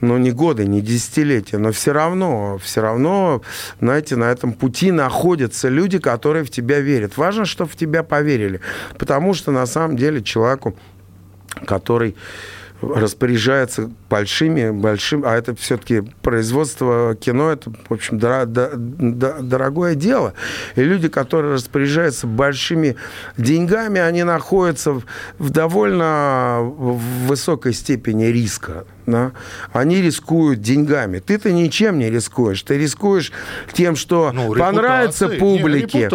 ну, 0.00 0.18
не 0.18 0.30
годы, 0.30 0.66
не 0.66 0.82
десятилетия, 0.82 1.56
но 1.56 1.72
все 1.72 1.92
равно, 1.92 2.58
все 2.62 2.82
равно, 2.82 3.42
знаете, 3.80 4.16
на 4.16 4.30
этом 4.30 4.52
пути 4.52 4.90
находятся 4.92 5.68
люди, 5.68 5.98
которые 5.98 6.44
в 6.44 6.50
тебя 6.50 6.80
верят. 6.80 7.16
Важно, 7.16 7.46
чтобы 7.46 7.70
в 7.70 7.76
тебя 7.76 8.02
поверили, 8.02 8.60
потому 8.98 9.32
что 9.34 9.50
на 9.52 9.66
самом 9.66 9.96
деле 9.96 10.22
человеку, 10.22 10.76
который 11.66 12.14
распоряжается 12.94 13.90
большими, 14.08 14.70
большим, 14.70 15.24
а 15.24 15.36
это 15.36 15.54
все-таки 15.54 16.02
производство 16.22 17.14
кино, 17.14 17.52
это, 17.52 17.72
в 17.88 17.92
общем, 17.92 18.18
дор- 18.18 18.46
дор- 18.46 19.42
дорогое 19.42 19.94
дело. 19.94 20.34
И 20.74 20.82
люди, 20.82 21.08
которые 21.08 21.54
распоряжаются 21.54 22.26
большими 22.26 22.96
деньгами, 23.36 24.00
они 24.00 24.24
находятся 24.24 24.92
в, 24.92 25.04
в 25.38 25.50
довольно 25.50 26.60
высокой 26.62 27.72
степени 27.72 28.24
риска 28.24 28.84
да, 29.06 29.32
они 29.72 30.02
рискуют 30.02 30.60
деньгами. 30.60 31.20
Ты-то 31.20 31.52
ничем 31.52 31.98
не 31.98 32.10
рискуешь. 32.10 32.62
Ты 32.62 32.76
рискуешь 32.76 33.32
тем, 33.72 33.96
что 33.96 34.32
ну, 34.32 34.52
понравится 34.54 35.28
публике. 35.28 35.98
Нет, 36.00 36.10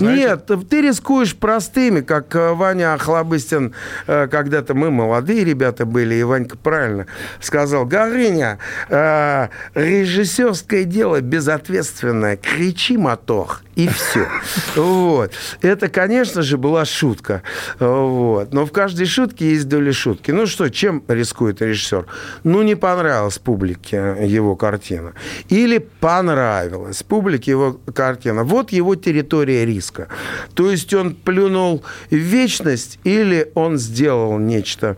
Нет, 0.00 0.68
ты 0.68 0.82
рискуешь 0.82 1.34
простыми, 1.34 2.02
как 2.02 2.34
э, 2.36 2.52
Ваня 2.52 2.94
Охлобыстин, 2.94 3.74
э, 4.06 4.28
когда-то 4.28 4.74
мы 4.74 4.90
молодые 4.90 5.44
ребята 5.44 5.86
были, 5.86 6.14
и 6.14 6.22
Ванька 6.22 6.56
правильно 6.56 7.06
сказал, 7.40 7.86
Горыня, 7.86 8.58
э, 8.88 9.48
режиссерское 9.74 10.84
дело 10.84 11.20
безответственное, 11.20 12.36
кричи 12.36 12.96
мотор, 12.96 13.60
и 13.76 13.88
все. 13.88 14.28
Вот. 14.76 15.32
Это, 15.60 15.88
конечно 15.88 16.42
же, 16.42 16.58
была 16.58 16.84
шутка. 16.84 17.42
Вот. 17.78 18.52
Но 18.52 18.66
в 18.66 18.72
каждой 18.72 19.06
шутке 19.06 19.50
есть 19.50 19.68
доля 19.68 19.92
шутки. 19.92 20.30
Ну 20.30 20.46
что, 20.46 20.68
чем 20.68 21.02
рискует 21.08 21.60
режиссер? 21.62 22.06
ну, 22.44 22.62
не 22.62 22.76
понравилась 22.76 23.38
публике 23.38 24.16
его 24.20 24.56
картина. 24.56 25.14
Или 25.48 25.78
понравилась 25.78 27.02
публике 27.02 27.50
его 27.50 27.80
картина. 27.94 28.44
Вот 28.44 28.70
его 28.72 28.94
территория 28.94 29.64
риска. 29.64 30.08
То 30.54 30.70
есть 30.70 30.92
он 30.94 31.14
плюнул 31.14 31.82
в 32.10 32.14
вечность 32.14 32.98
или 33.04 33.50
он 33.54 33.78
сделал 33.78 34.38
нечто 34.38 34.96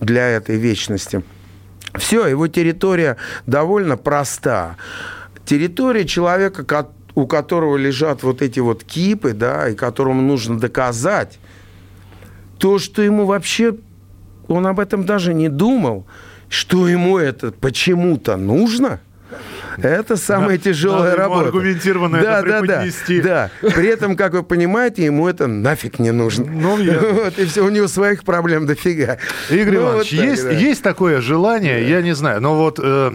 для 0.00 0.28
этой 0.28 0.56
вечности. 0.56 1.22
Все, 1.94 2.26
его 2.26 2.48
территория 2.48 3.16
довольно 3.46 3.96
проста. 3.96 4.76
Территория 5.44 6.04
человека, 6.04 6.64
у 7.22 7.26
которого 7.26 7.76
лежат 7.76 8.22
вот 8.22 8.42
эти 8.42 8.60
вот 8.60 8.84
кипы, 8.84 9.32
да, 9.32 9.68
и 9.68 9.74
которому 9.74 10.22
нужно 10.22 10.58
доказать 10.58 11.38
то, 12.58 12.78
что 12.78 13.02
ему 13.02 13.26
вообще 13.26 13.76
он 14.48 14.66
об 14.66 14.80
этом 14.80 15.04
даже 15.04 15.34
не 15.34 15.48
думал– 15.48 16.06
что 16.48 16.88
ему 16.88 17.18
это 17.18 17.52
почему-то 17.52 18.36
нужно, 18.36 19.00
это 19.76 20.16
самая 20.16 20.52
надо, 20.52 20.62
тяжелая 20.62 21.14
работа. 21.14 21.46
аргументированно 21.46 22.20
да, 22.20 22.40
это 22.40 22.66
да, 22.66 22.84
да, 23.22 23.50
да. 23.62 23.70
При 23.70 23.86
этом, 23.88 24.16
как 24.16 24.32
вы 24.32 24.42
понимаете, 24.42 25.04
ему 25.04 25.28
это 25.28 25.46
нафиг 25.46 25.98
не 25.98 26.10
нужно. 26.10 26.46
Ну, 26.46 26.78
я... 26.78 26.98
вот, 26.98 27.38
и 27.38 27.44
все, 27.44 27.62
у 27.62 27.68
него 27.68 27.86
своих 27.86 28.24
проблем 28.24 28.66
дофига. 28.66 29.18
Игорь 29.50 29.74
ну, 29.74 29.82
Иванович, 29.82 30.12
вот 30.12 30.20
так, 30.20 30.28
есть, 30.30 30.42
да. 30.44 30.50
есть 30.50 30.82
такое 30.82 31.20
желание, 31.20 31.80
да. 31.80 31.86
я 31.86 32.02
не 32.02 32.14
знаю, 32.14 32.40
но 32.40 32.56
вот... 32.56 32.80
Э, 32.82 33.12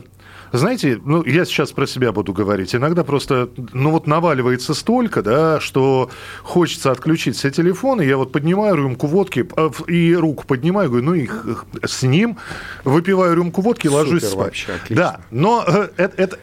знаете, 0.57 1.01
ну, 1.03 1.23
я 1.25 1.45
сейчас 1.45 1.71
про 1.71 1.87
себя 1.87 2.11
буду 2.11 2.31
говорить. 2.31 2.75
Иногда 2.75 3.03
просто, 3.03 3.49
ну, 3.73 3.89
вот 3.89 4.05
наваливается 4.05 4.75
столько, 4.75 5.23
да, 5.23 5.59
что 5.59 6.11
хочется 6.43 6.91
отключить 6.91 7.35
все 7.35 7.49
телефоны. 7.49 8.03
Я 8.03 8.17
вот 8.17 8.31
поднимаю 8.31 8.75
рюмку 8.75 9.07
водки 9.07 9.47
а, 9.57 9.71
и 9.87 10.13
руку 10.13 10.45
поднимаю, 10.45 10.89
говорю, 10.89 11.05
ну, 11.05 11.13
их 11.15 11.65
с 11.83 12.03
ним, 12.03 12.37
выпиваю 12.83 13.35
рюмку 13.35 13.61
водки, 13.61 13.87
Супер 13.87 13.99
ложусь 13.99 14.23
спать. 14.25 14.35
Вообще, 14.37 14.73
отлично. 14.73 14.95
Да, 14.95 15.19
но 15.31 15.63
э, 15.65 15.89
это, 15.97 16.21
это, 16.21 16.39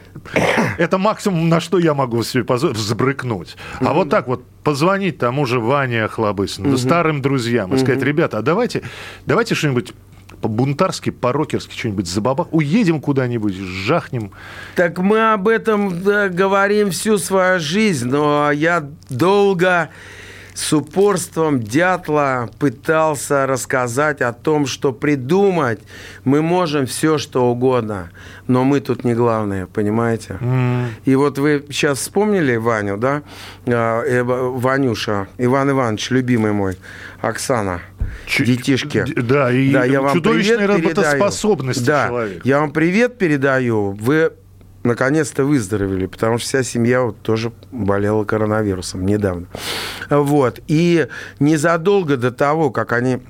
это 0.76 0.98
максимум, 0.98 1.48
на 1.48 1.60
что 1.60 1.78
я 1.78 1.94
могу 1.94 2.24
себе 2.24 2.42
позволить, 2.42 2.78
взбрыкнуть. 2.78 3.56
А 3.78 3.84
mm-hmm. 3.84 3.94
вот 3.94 4.10
так 4.10 4.26
вот 4.26 4.44
позвонить 4.64 5.18
тому 5.18 5.46
же 5.46 5.60
Ване 5.60 6.02
Охлобыстину, 6.02 6.70
mm-hmm. 6.70 6.78
старым 6.78 7.22
друзьям 7.22 7.72
и 7.72 7.76
mm-hmm. 7.76 7.78
сказать, 7.78 8.02
ребята, 8.02 8.38
а 8.38 8.42
давайте, 8.42 8.82
давайте 9.24 9.54
что-нибудь 9.54 9.94
по-бунтарски, 10.40 11.10
по-рокерски 11.10 11.76
что-нибудь 11.76 12.06
забабах. 12.06 12.48
Уедем 12.52 13.00
куда-нибудь, 13.00 13.54
жахнем. 13.54 14.32
Так 14.76 14.98
мы 14.98 15.32
об 15.32 15.48
этом 15.48 16.02
да, 16.02 16.28
говорим 16.28 16.90
всю 16.90 17.18
свою 17.18 17.60
жизнь, 17.60 18.08
но 18.08 18.50
я 18.50 18.88
долго 19.08 19.90
с 20.60 20.74
упорством 20.74 21.62
дятла 21.62 22.50
пытался 22.58 23.46
рассказать 23.46 24.20
о 24.20 24.34
том, 24.34 24.66
что 24.66 24.92
придумать 24.92 25.80
мы 26.24 26.42
можем 26.42 26.84
все, 26.84 27.16
что 27.16 27.50
угодно, 27.50 28.10
но 28.46 28.62
мы 28.62 28.80
тут 28.80 29.02
не 29.02 29.14
главные, 29.14 29.66
понимаете? 29.66 30.36
Mm. 30.38 30.88
И 31.06 31.14
вот 31.14 31.38
вы 31.38 31.64
сейчас 31.70 31.98
вспомнили 32.00 32.56
Ваню, 32.56 32.98
да? 32.98 33.22
А, 33.66 34.02
э, 34.02 34.22
Ванюша, 34.22 35.28
Иван 35.38 35.70
Иванович, 35.70 36.10
любимый 36.10 36.52
мой, 36.52 36.76
Оксана, 37.22 37.80
Ч- 38.26 38.44
детишки. 38.44 39.04
Да, 39.16 39.50
и 39.50 39.72
да, 39.72 39.84
я 39.84 40.02
вам 40.02 40.12
чудовищная 40.12 40.66
работоспособность 40.66 41.86
да, 41.86 42.08
человека. 42.08 42.40
Я 42.44 42.60
вам 42.60 42.72
привет 42.72 43.16
передаю. 43.16 43.92
Вы 43.92 44.32
наконец-то 44.82 45.44
выздоровели, 45.44 46.06
потому 46.06 46.38
что 46.38 46.48
вся 46.48 46.62
семья 46.62 47.02
вот 47.02 47.20
тоже 47.20 47.52
болела 47.70 48.24
коронавирусом 48.24 49.04
недавно. 49.04 49.46
Вот. 50.08 50.60
И 50.68 51.08
незадолго 51.38 52.16
до 52.16 52.30
того, 52.30 52.70
как 52.70 52.92
они 52.92 53.20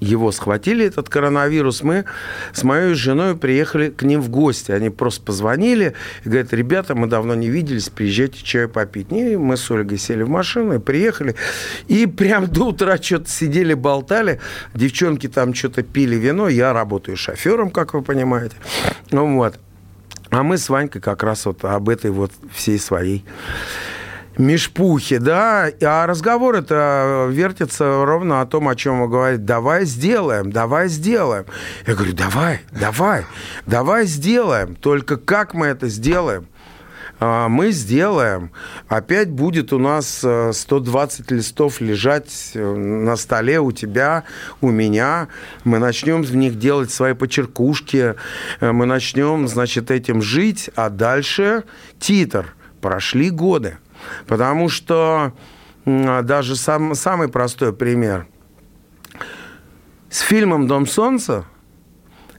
его 0.00 0.32
схватили, 0.32 0.86
этот 0.86 1.08
коронавирус, 1.08 1.82
мы 1.82 2.04
с 2.52 2.64
моей 2.64 2.94
женой 2.94 3.36
приехали 3.36 3.90
к 3.90 4.02
ним 4.02 4.20
в 4.20 4.30
гости. 4.30 4.72
Они 4.72 4.90
просто 4.90 5.22
позвонили 5.22 5.94
и 6.24 6.28
говорят, 6.28 6.52
ребята, 6.52 6.94
мы 6.94 7.06
давно 7.06 7.34
не 7.34 7.48
виделись, 7.48 7.88
приезжайте 7.88 8.42
чаю 8.42 8.68
попить. 8.68 9.12
И 9.12 9.36
мы 9.36 9.56
с 9.56 9.70
Ольгой 9.70 9.98
сели 9.98 10.22
в 10.22 10.28
машину 10.28 10.74
и 10.74 10.78
приехали. 10.78 11.36
И 11.88 12.06
прям 12.06 12.46
до 12.46 12.68
утра 12.68 12.96
что-то 13.00 13.30
сидели, 13.30 13.74
болтали. 13.74 14.40
Девчонки 14.74 15.28
там 15.28 15.54
что-то 15.54 15.82
пили 15.82 16.16
вино. 16.16 16.48
Я 16.48 16.72
работаю 16.72 17.16
шофером, 17.16 17.70
как 17.70 17.94
вы 17.94 18.02
понимаете. 18.02 18.56
Ну 19.10 19.36
вот. 19.36 19.58
А 20.32 20.42
мы 20.42 20.56
с 20.56 20.70
Ванькой 20.70 21.02
как 21.02 21.22
раз 21.22 21.44
вот 21.44 21.62
об 21.62 21.90
этой 21.90 22.10
вот 22.10 22.32
всей 22.54 22.78
своей 22.78 23.22
мешпухе, 24.38 25.18
да, 25.18 25.68
а 25.82 26.06
разговор 26.06 26.54
это 26.54 27.28
вертится 27.30 28.02
ровно 28.06 28.40
о 28.40 28.46
том, 28.46 28.66
о 28.66 28.74
чем 28.74 29.02
вы 29.02 29.08
говорите. 29.08 29.42
Давай 29.42 29.84
сделаем, 29.84 30.50
давай 30.50 30.88
сделаем. 30.88 31.44
Я 31.86 31.94
говорю, 31.94 32.14
давай, 32.14 32.60
давай, 32.70 33.26
давай 33.66 34.06
сделаем. 34.06 34.74
Только 34.74 35.18
как 35.18 35.52
мы 35.52 35.66
это 35.66 35.88
сделаем? 35.88 36.46
А, 37.24 37.48
мы 37.48 37.70
сделаем. 37.70 38.50
Опять 38.88 39.30
будет 39.30 39.72
у 39.72 39.78
нас 39.78 40.26
120 40.52 41.30
э, 41.30 41.34
листов 41.36 41.80
лежать 41.80 42.50
э, 42.54 42.74
на 42.74 43.14
столе 43.14 43.60
у 43.60 43.70
тебя, 43.70 44.24
у 44.60 44.70
меня. 44.70 45.28
Мы 45.62 45.78
начнем 45.78 46.22
в 46.22 46.34
них 46.34 46.58
делать 46.58 46.90
свои 46.90 47.14
почеркушки. 47.14 48.16
Э, 48.58 48.72
мы 48.72 48.86
начнем, 48.86 49.46
значит, 49.46 49.92
этим 49.92 50.20
жить. 50.20 50.68
А 50.74 50.90
дальше 50.90 51.62
титр. 52.00 52.56
Прошли 52.80 53.30
годы. 53.30 53.78
Потому 54.26 54.68
что 54.68 55.32
даже 55.84 56.56
сам, 56.56 56.96
самый 56.96 57.28
простой 57.28 57.72
пример. 57.72 58.26
С 60.10 60.18
фильмом 60.22 60.66
«Дом 60.66 60.88
солнца» 60.88 61.44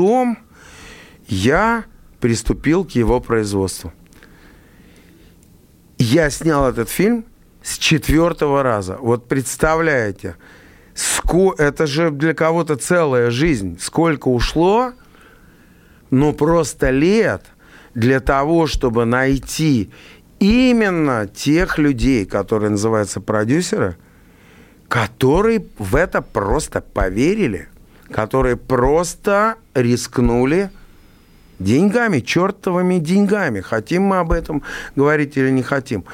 я 1.26 1.84
приступил 2.20 2.84
к 2.84 2.92
его 2.92 3.20
производству. 3.20 3.92
Я 5.98 6.30
снял 6.30 6.68
этот 6.68 6.88
фильм 6.88 7.24
с 7.62 7.78
четвертого 7.78 8.62
раза. 8.62 8.96
Вот 9.00 9.28
представляете, 9.28 10.36
это 11.58 11.86
же 11.86 12.10
для 12.10 12.34
кого-то 12.34 12.76
целая 12.76 13.30
жизнь. 13.30 13.78
Сколько 13.80 14.28
ушло, 14.28 14.92
ну 16.10 16.32
просто 16.32 16.90
лет 16.90 17.44
для 17.94 18.20
того, 18.20 18.66
чтобы 18.66 19.04
найти 19.04 19.90
именно 20.38 21.26
тех 21.26 21.78
людей, 21.78 22.24
которые 22.24 22.70
называются 22.70 23.20
продюсеры, 23.20 23.96
которые 24.88 25.66
в 25.78 25.96
это 25.96 26.22
просто 26.22 26.80
поверили, 26.80 27.68
которые 28.10 28.56
просто 28.56 29.56
рискнули 29.74 30.70
деньгами, 31.58 32.20
чертовыми 32.20 32.98
деньгами. 32.98 33.60
Хотим 33.60 34.04
мы 34.04 34.18
об 34.18 34.32
этом 34.32 34.62
говорить 34.96 35.36
или 35.36 35.50
не 35.50 35.62
хотим. 35.62 36.04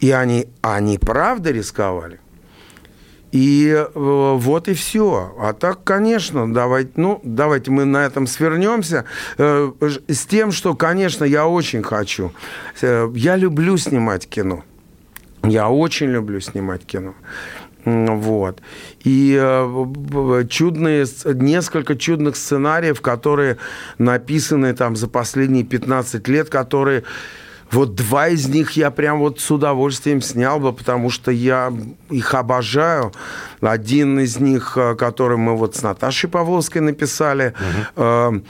И 0.00 0.10
они, 0.10 0.48
они 0.62 0.98
правда 0.98 1.50
рисковали. 1.50 2.21
И 3.32 3.66
э, 3.68 3.86
вот 3.94 4.68
и 4.68 4.74
все. 4.74 5.34
А 5.40 5.54
так, 5.54 5.82
конечно, 5.84 6.52
давайте, 6.52 6.92
ну, 6.96 7.18
давайте 7.24 7.70
мы 7.70 7.86
на 7.86 8.04
этом 8.04 8.26
свернемся 8.26 9.06
э, 9.38 9.72
с 10.06 10.26
тем, 10.26 10.52
что, 10.52 10.74
конечно, 10.74 11.24
я 11.24 11.46
очень 11.46 11.82
хочу. 11.82 12.32
Э, 12.82 13.10
я 13.14 13.36
люблю 13.36 13.78
снимать 13.78 14.28
кино. 14.28 14.64
Я 15.42 15.70
очень 15.70 16.10
люблю 16.10 16.40
снимать 16.40 16.84
кино. 16.84 17.14
Вот. 17.84 18.60
И 19.02 19.34
чудные, 20.48 21.04
несколько 21.24 21.96
чудных 21.96 22.36
сценариев, 22.36 23.00
которые 23.00 23.56
написаны 23.98 24.72
там 24.72 24.94
за 24.94 25.08
последние 25.08 25.64
15 25.64 26.28
лет, 26.28 26.48
которые 26.48 27.02
вот 27.72 27.94
два 27.94 28.28
из 28.28 28.48
них 28.48 28.72
я 28.72 28.90
прям 28.90 29.18
вот 29.18 29.40
с 29.40 29.50
удовольствием 29.50 30.20
снял 30.20 30.60
бы, 30.60 30.72
потому 30.72 31.10
что 31.10 31.30
я 31.30 31.72
их 32.10 32.34
обожаю. 32.34 33.12
Один 33.60 34.20
из 34.20 34.38
них, 34.38 34.76
э, 34.76 34.94
который 34.94 35.36
мы 35.36 35.56
вот 35.56 35.76
с 35.76 35.82
Наташей 35.82 36.28
Павловской 36.28 36.80
написали. 36.80 37.54
Угу. 37.96 38.42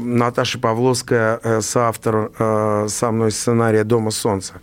Наташа 0.00 0.58
Павловская 0.58 1.60
соавтор 1.60 2.32
со 2.88 3.10
мной 3.10 3.30
сценария 3.30 3.84
«Дома 3.84 4.10
солнца». 4.10 4.54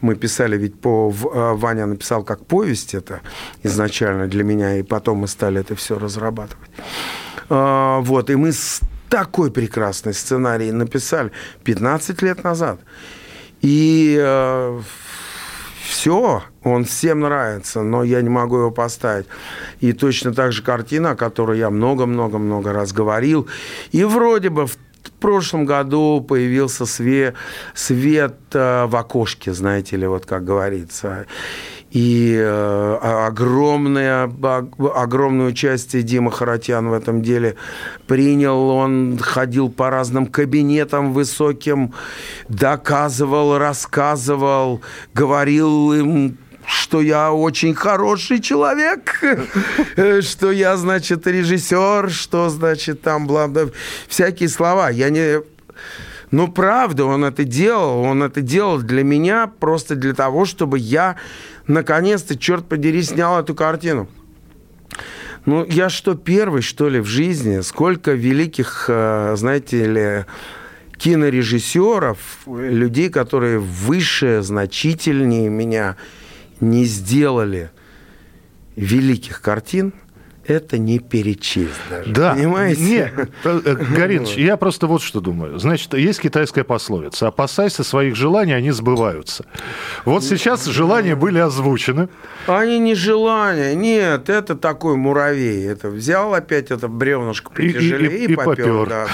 Мы 0.00 0.14
писали 0.14 0.56
ведь 0.56 0.80
по... 0.80 1.10
Ваня 1.10 1.86
написал 1.86 2.22
как 2.22 2.44
повесть 2.46 2.94
это 2.94 3.20
изначально 3.62 4.28
для 4.28 4.44
меня, 4.44 4.76
и 4.76 4.82
потом 4.82 5.18
мы 5.18 5.28
стали 5.28 5.60
это 5.60 5.74
все 5.74 5.98
разрабатывать. 5.98 6.70
Вот, 7.48 8.30
и 8.30 8.36
мы 8.36 8.52
такой 9.10 9.50
прекрасный 9.50 10.14
сценарий 10.14 10.72
написали 10.72 11.32
15 11.64 12.22
лет 12.22 12.44
назад. 12.44 12.80
И 13.62 14.16
э, 14.18 14.80
все, 15.88 16.42
он 16.62 16.84
всем 16.84 17.20
нравится, 17.20 17.82
но 17.82 18.02
я 18.04 18.22
не 18.22 18.28
могу 18.28 18.56
его 18.56 18.70
поставить. 18.70 19.26
И 19.80 19.92
точно 19.92 20.32
так 20.32 20.52
же 20.52 20.62
картина, 20.62 21.10
о 21.10 21.16
которой 21.16 21.58
я 21.58 21.70
много-много-много 21.70 22.72
раз 22.72 22.92
говорил. 22.92 23.48
И 23.92 24.04
вроде 24.04 24.50
бы 24.50 24.66
в 24.66 24.76
прошлом 25.20 25.66
году 25.66 26.24
появился 26.26 26.86
свет, 26.86 27.34
свет 27.74 28.36
э, 28.52 28.86
в 28.86 28.96
окошке, 28.96 29.52
знаете 29.52 29.96
ли, 29.96 30.06
вот 30.06 30.26
как 30.26 30.44
говорится. 30.44 31.26
И 31.90 32.36
э, 32.40 32.98
огромное, 33.26 34.30
огромное 34.94 35.48
участие 35.48 36.02
Дима 36.02 36.30
Харатьян 36.30 36.88
в 36.88 36.92
этом 36.92 37.20
деле 37.20 37.56
принял. 38.06 38.70
Он 38.70 39.18
ходил 39.18 39.70
по 39.70 39.90
разным 39.90 40.26
кабинетам 40.26 41.12
высоким, 41.12 41.92
доказывал, 42.48 43.58
рассказывал, 43.58 44.82
говорил 45.14 45.92
им 45.92 46.38
что 46.66 47.00
я 47.00 47.32
очень 47.32 47.74
хороший 47.74 48.40
человек, 48.40 49.20
что 50.22 50.52
я, 50.52 50.76
значит, 50.76 51.26
режиссер, 51.26 52.10
что, 52.10 52.48
значит, 52.48 53.02
там, 53.02 53.26
бла, 53.26 53.48
бла, 53.48 53.62
всякие 54.06 54.48
слова. 54.48 54.88
Я 54.90 55.10
не... 55.10 55.40
Ну, 56.30 56.46
правда, 56.46 57.06
он 57.06 57.24
это 57.24 57.42
делал. 57.42 58.02
Он 58.02 58.22
это 58.22 58.40
делал 58.40 58.78
для 58.78 59.02
меня 59.02 59.50
просто 59.58 59.96
для 59.96 60.14
того, 60.14 60.44
чтобы 60.44 60.78
я 60.78 61.16
наконец-то, 61.70 62.36
черт 62.36 62.68
подери, 62.68 63.02
снял 63.02 63.40
эту 63.40 63.54
картину. 63.54 64.08
Ну, 65.46 65.64
я 65.64 65.88
что, 65.88 66.14
первый, 66.14 66.62
что 66.62 66.88
ли, 66.88 67.00
в 67.00 67.06
жизни? 67.06 67.60
Сколько 67.60 68.12
великих, 68.12 68.86
э, 68.88 69.34
знаете 69.36 69.86
ли, 69.86 70.24
кинорежиссеров, 70.98 72.18
людей, 72.46 73.08
которые 73.08 73.58
выше, 73.58 74.42
значительнее 74.42 75.48
меня 75.48 75.96
не 76.60 76.84
сделали 76.84 77.70
великих 78.76 79.40
картин– 79.40 79.94
это 80.46 80.78
не 80.78 80.98
перечесть 80.98 81.70
даже. 81.88 82.12
Да. 82.12 82.34
Понимаете? 82.34 82.82
Нет, 82.82 83.30
э, 83.44 83.76
Горыныч, 83.96 84.36
я 84.36 84.56
просто 84.56 84.86
вот 84.86 85.02
что 85.02 85.20
думаю. 85.20 85.58
Значит, 85.58 85.94
есть 85.94 86.20
китайская 86.20 86.64
пословица. 86.64 87.28
Опасайся 87.28 87.84
своих 87.84 88.16
желаний, 88.16 88.52
они 88.52 88.70
сбываются. 88.70 89.44
Вот 90.04 90.24
сейчас 90.24 90.64
желания 90.66 91.14
были 91.14 91.38
озвучены. 91.38 92.08
Они 92.46 92.78
не 92.78 92.94
желания. 92.94 93.74
Нет, 93.74 94.28
это 94.28 94.56
такой 94.56 94.96
муравей. 94.96 95.66
Это 95.66 95.88
взял 95.88 96.34
опять 96.34 96.70
это 96.70 96.88
бревнышко 96.88 97.50
потяжелее 97.50 98.18
и, 98.18 98.24
и, 98.24 98.26
и, 98.26 98.32
и 98.32 98.36
попер. 98.36 98.54
попер. 98.56 98.88
Да. 98.88 99.06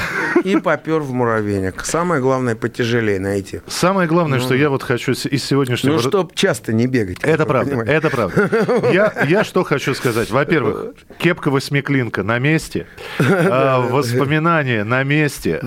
И 0.45 0.57
попер 0.59 1.01
в 1.01 1.12
муравейник. 1.12 1.85
Самое 1.85 2.20
главное, 2.20 2.55
потяжелее 2.55 3.20
найти. 3.20 3.61
Самое 3.66 4.09
главное, 4.09 4.39
ну. 4.39 4.45
что 4.45 4.55
я 4.55 4.70
вот 4.70 4.83
хочу 4.83 5.12
из 5.12 5.45
сегодняшнего... 5.45 5.95
Ну, 5.95 5.99
чтобы 5.99 6.31
часто 6.35 6.72
не 6.72 6.87
бегать. 6.87 7.18
Это 7.22 7.47
правда, 7.47 7.70
понимаете. 7.70 7.93
это 7.93 8.11
правда. 8.11 8.91
Я, 8.93 9.12
я 9.29 9.45
что 9.45 9.64
хочу 9.64 9.95
сказать. 9.95 10.31
Во-первых, 10.31 10.95
Кепка 11.18 11.50
восьмиклинка 11.50 12.22
на 12.22 12.38
месте, 12.38 12.86
а, 13.18 13.80
воспоминания 13.80 14.84
на 14.84 15.02
месте, 15.02 15.60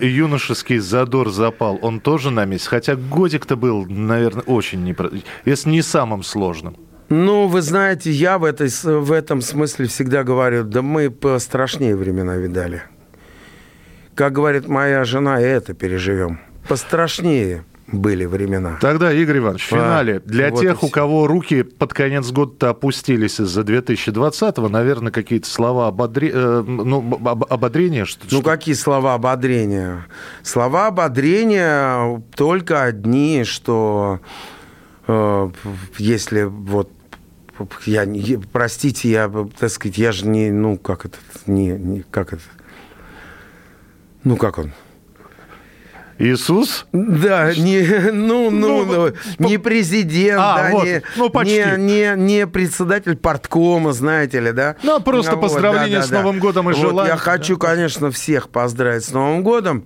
юношеский 0.00 0.78
задор 0.78 1.30
запал, 1.30 1.78
он 1.82 2.00
тоже 2.00 2.30
на 2.30 2.44
месте. 2.44 2.68
Хотя 2.68 2.96
годик-то 2.96 3.56
был, 3.56 3.86
наверное, 3.86 4.42
очень 4.42 4.84
непро... 4.84 5.10
если 5.44 5.70
не 5.70 5.82
самым 5.82 6.22
сложным. 6.22 6.76
Ну, 7.08 7.46
вы 7.46 7.62
знаете, 7.62 8.10
я 8.10 8.38
в, 8.38 8.44
этой, 8.44 8.68
в 8.68 9.12
этом 9.12 9.40
смысле 9.40 9.86
всегда 9.86 10.24
говорю, 10.24 10.64
да 10.64 10.82
мы 10.82 11.14
страшнее 11.38 11.94
времена 11.94 12.36
видали. 12.36 12.82
Как 14.16 14.32
говорит 14.32 14.66
моя 14.66 15.04
жена, 15.04 15.40
и 15.40 15.44
это 15.44 15.72
переживем. 15.74 16.40
Пострашнее 16.68 17.64
были 17.90 18.24
времена. 18.24 18.78
Тогда, 18.80 19.12
Игорь 19.12 19.38
Иванович, 19.38 19.66
в 19.66 19.68
финале, 19.68 20.20
для 20.24 20.50
вот 20.50 20.60
тех, 20.60 20.82
у 20.82 20.88
кого 20.88 21.26
руки 21.26 21.62
под 21.62 21.94
конец 21.94 22.30
года 22.30 22.70
опустились 22.70 23.40
из-за 23.40 23.60
2020-го, 23.60 24.68
наверное, 24.68 25.12
какие-то 25.12 25.48
слова 25.48 25.88
ободре... 25.88 26.30
Э, 26.34 26.64
ну, 26.66 27.18
ободрения? 27.48 28.04
Что, 28.04 28.24
ну, 28.24 28.40
что? 28.40 28.42
какие 28.42 28.74
слова 28.74 29.14
ободрения? 29.14 30.06
Слова 30.42 30.88
ободрения 30.88 32.22
только 32.34 32.82
одни, 32.82 33.44
что 33.44 34.20
э, 35.06 35.50
если 35.98 36.42
вот 36.42 36.90
я, 37.86 38.06
простите, 38.52 39.10
я, 39.10 39.30
так 39.58 39.70
сказать, 39.70 39.96
я 39.96 40.12
же 40.12 40.26
не, 40.26 40.50
ну, 40.50 40.76
как 40.76 41.06
это, 41.06 41.18
не, 41.46 41.70
не 41.70 42.02
как 42.02 42.32
это, 42.32 42.42
ну, 44.24 44.36
как 44.36 44.58
он, 44.58 44.72
Иисус? 46.18 46.86
Да, 46.92 47.54
не, 47.54 48.10
ну, 48.12 48.50
ну, 48.50 48.84
ну, 48.84 49.12
не 49.38 49.58
президент, 49.58 50.40
а, 50.40 50.62
да, 50.62 50.70
вот, 50.70 50.84
не, 50.84 51.02
ну, 51.16 51.30
почти. 51.30 51.56
Не, 51.56 51.76
не, 51.76 52.14
не 52.16 52.46
председатель 52.46 53.16
порткома, 53.16 53.92
знаете 53.92 54.40
ли, 54.40 54.52
да? 54.52 54.76
Ну, 54.82 55.00
просто 55.00 55.32
ну, 55.32 55.42
поздравления 55.42 56.00
вот, 56.00 56.08
да, 56.10 56.18
с 56.18 56.22
Новым 56.22 56.38
годом 56.38 56.70
и 56.70 56.72
вот 56.72 56.80
желания. 56.80 57.10
Я 57.10 57.16
хочу, 57.16 57.58
конечно, 57.58 58.10
всех 58.10 58.48
поздравить 58.48 59.04
с 59.04 59.12
Новым 59.12 59.42
годом. 59.42 59.84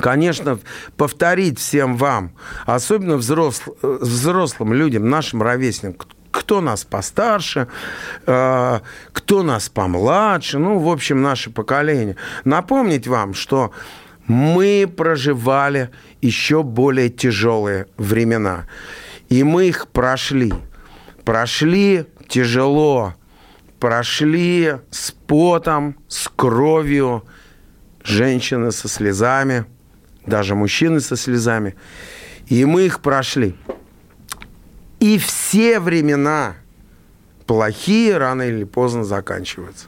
Конечно, 0.00 0.58
повторить 0.96 1.58
всем 1.58 1.96
вам, 1.96 2.32
особенно 2.64 3.16
взросл, 3.16 3.74
взрослым 3.82 4.72
людям, 4.72 5.10
нашим 5.10 5.42
ровесникам, 5.42 6.08
кто 6.30 6.62
нас 6.62 6.84
постарше, 6.84 7.68
э, 8.26 8.80
кто 9.12 9.42
нас 9.42 9.68
помладше, 9.68 10.58
ну, 10.58 10.78
в 10.78 10.88
общем, 10.88 11.20
наше 11.20 11.50
поколение. 11.50 12.16
Напомнить 12.44 13.06
вам, 13.06 13.34
что 13.34 13.72
мы 14.26 14.92
проживали 14.94 15.90
еще 16.20 16.62
более 16.62 17.08
тяжелые 17.08 17.86
времена. 17.96 18.66
И 19.28 19.42
мы 19.42 19.68
их 19.68 19.88
прошли. 19.88 20.52
Прошли 21.24 22.06
тяжело. 22.28 23.14
Прошли 23.80 24.74
с 24.90 25.10
потом, 25.26 25.96
с 26.08 26.28
кровью. 26.28 27.24
Женщины 28.04 28.72
со 28.72 28.88
слезами, 28.88 29.64
даже 30.26 30.54
мужчины 30.54 31.00
со 31.00 31.16
слезами. 31.16 31.76
И 32.46 32.64
мы 32.64 32.86
их 32.86 33.00
прошли. 33.00 33.56
И 34.98 35.18
все 35.18 35.80
времена 35.80 36.54
плохие 37.46 38.18
рано 38.18 38.42
или 38.42 38.64
поздно 38.64 39.04
заканчиваются. 39.04 39.86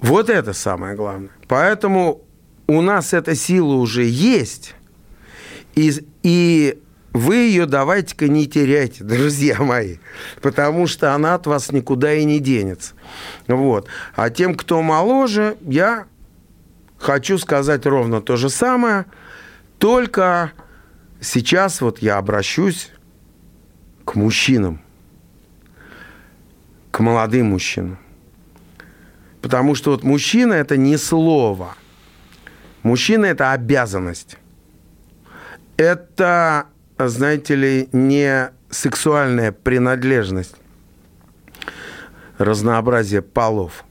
Вот 0.00 0.28
это 0.28 0.52
самое 0.52 0.94
главное. 0.96 1.30
Поэтому 1.48 2.22
у 2.66 2.80
нас 2.80 3.12
эта 3.12 3.34
сила 3.34 3.74
уже 3.74 4.04
есть, 4.04 4.74
и, 5.74 5.92
и 6.22 6.80
вы 7.12 7.36
ее 7.36 7.66
давайте-ка 7.66 8.28
не 8.28 8.46
теряйте, 8.46 9.04
друзья 9.04 9.60
мои, 9.60 9.96
потому 10.40 10.86
что 10.86 11.14
она 11.14 11.34
от 11.34 11.46
вас 11.46 11.72
никуда 11.72 12.14
и 12.14 12.24
не 12.24 12.40
денется. 12.40 12.94
Вот. 13.46 13.88
А 14.14 14.30
тем, 14.30 14.54
кто 14.54 14.82
моложе, 14.82 15.56
я 15.62 16.06
хочу 16.98 17.38
сказать 17.38 17.86
ровно 17.86 18.20
то 18.20 18.36
же 18.36 18.48
самое, 18.48 19.06
только 19.78 20.52
сейчас 21.20 21.80
вот 21.80 21.98
я 21.98 22.16
обращусь 22.16 22.90
к 24.04 24.14
мужчинам, 24.14 24.80
к 26.90 27.00
молодым 27.00 27.46
мужчинам. 27.50 27.98
Потому 29.42 29.74
что 29.74 29.90
вот 29.90 30.04
мужчина– 30.04 30.52
это 30.54 30.78
не 30.78 30.96
слово– 30.96 31.74
Мужчина– 32.84 33.24
это 33.26 33.52
обязанность. 33.52 34.36
Это 35.78 36.66
знаете 36.98 37.54
ли, 37.54 37.88
не 37.92 38.50
сексуальная 38.70 39.52
принадлежность, 39.52 40.54
разнообразие 42.38 43.22
полов. 43.22 43.84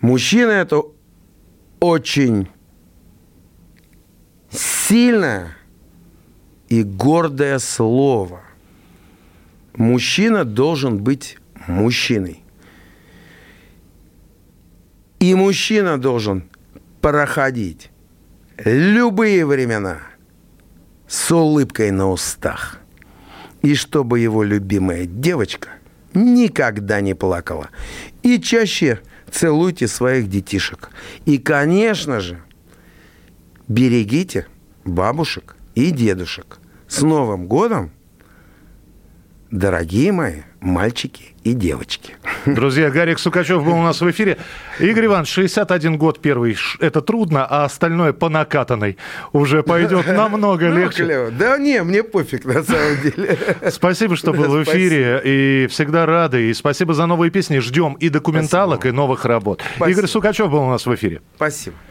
Мужчина– 0.00 0.50
это 0.50 0.82
очень 1.80 2.48
сильное 4.50 5.56
и 6.68 6.82
гордое 6.82 7.60
слово. 7.60 8.42
Мужчина 9.76 10.44
должен 10.44 10.98
быть 10.98 11.38
мужчиной. 11.68 12.42
И 15.20 15.34
мужчина 15.34 16.00
должен 16.00 16.50
проходить 17.04 17.90
любые 18.64 19.44
времена 19.44 19.98
с 21.06 21.30
улыбкой 21.30 21.90
на 21.90 22.08
устах. 22.08 22.78
И 23.60 23.74
чтобы 23.74 24.20
его 24.20 24.42
любимая 24.42 25.04
девочка 25.04 25.68
никогда 26.14 27.02
не 27.02 27.12
плакала. 27.12 27.68
И 28.22 28.40
чаще 28.40 29.00
целуйте 29.30 29.86
своих 29.86 30.30
детишек. 30.30 30.88
И, 31.26 31.36
конечно 31.36 32.20
же, 32.20 32.40
берегите 33.68 34.46
бабушек 34.86 35.56
и 35.74 35.90
дедушек. 35.90 36.58
С 36.88 37.02
Новым 37.02 37.48
годом, 37.48 37.90
дорогие 39.50 40.10
мои 40.10 40.40
мальчики 40.64 41.34
и 41.44 41.52
девочки. 41.52 42.14
Друзья, 42.46 42.90
Гарик 42.90 43.18
Сукачев 43.18 43.62
был 43.62 43.74
у 43.74 43.82
нас 43.82 44.00
в 44.00 44.10
эфире. 44.10 44.38
Игорь 44.80 45.06
Иванович, 45.06 45.30
61 45.32 45.98
год 45.98 46.20
первый, 46.20 46.56
это 46.80 47.00
трудно, 47.00 47.46
а 47.46 47.64
остальное 47.64 48.12
по 48.12 48.28
накатанной 48.28 48.96
уже 49.32 49.62
пойдет 49.62 50.06
намного 50.08 50.70
ну, 50.70 50.78
легче. 50.78 51.30
Да 51.30 51.58
не, 51.58 51.82
мне 51.82 52.02
пофиг 52.02 52.44
на 52.44 52.62
самом 52.62 53.00
деле. 53.02 53.38
Спасибо, 53.70 54.16
что 54.16 54.32
был 54.32 54.48
в 54.50 54.64
эфире, 54.64 55.20
и 55.24 55.66
всегда 55.68 56.06
рады. 56.06 56.50
И 56.50 56.54
спасибо 56.54 56.94
за 56.94 57.06
новые 57.06 57.30
песни. 57.30 57.58
Ждем 57.58 57.94
и 57.94 58.08
документалок, 58.08 58.86
и 58.86 58.90
новых 58.90 59.24
работ. 59.24 59.62
Игорь 59.86 60.06
Сукачев 60.06 60.50
был 60.50 60.62
у 60.62 60.70
нас 60.70 60.86
в 60.86 60.94
эфире. 60.94 61.20
Спасибо. 61.36 61.76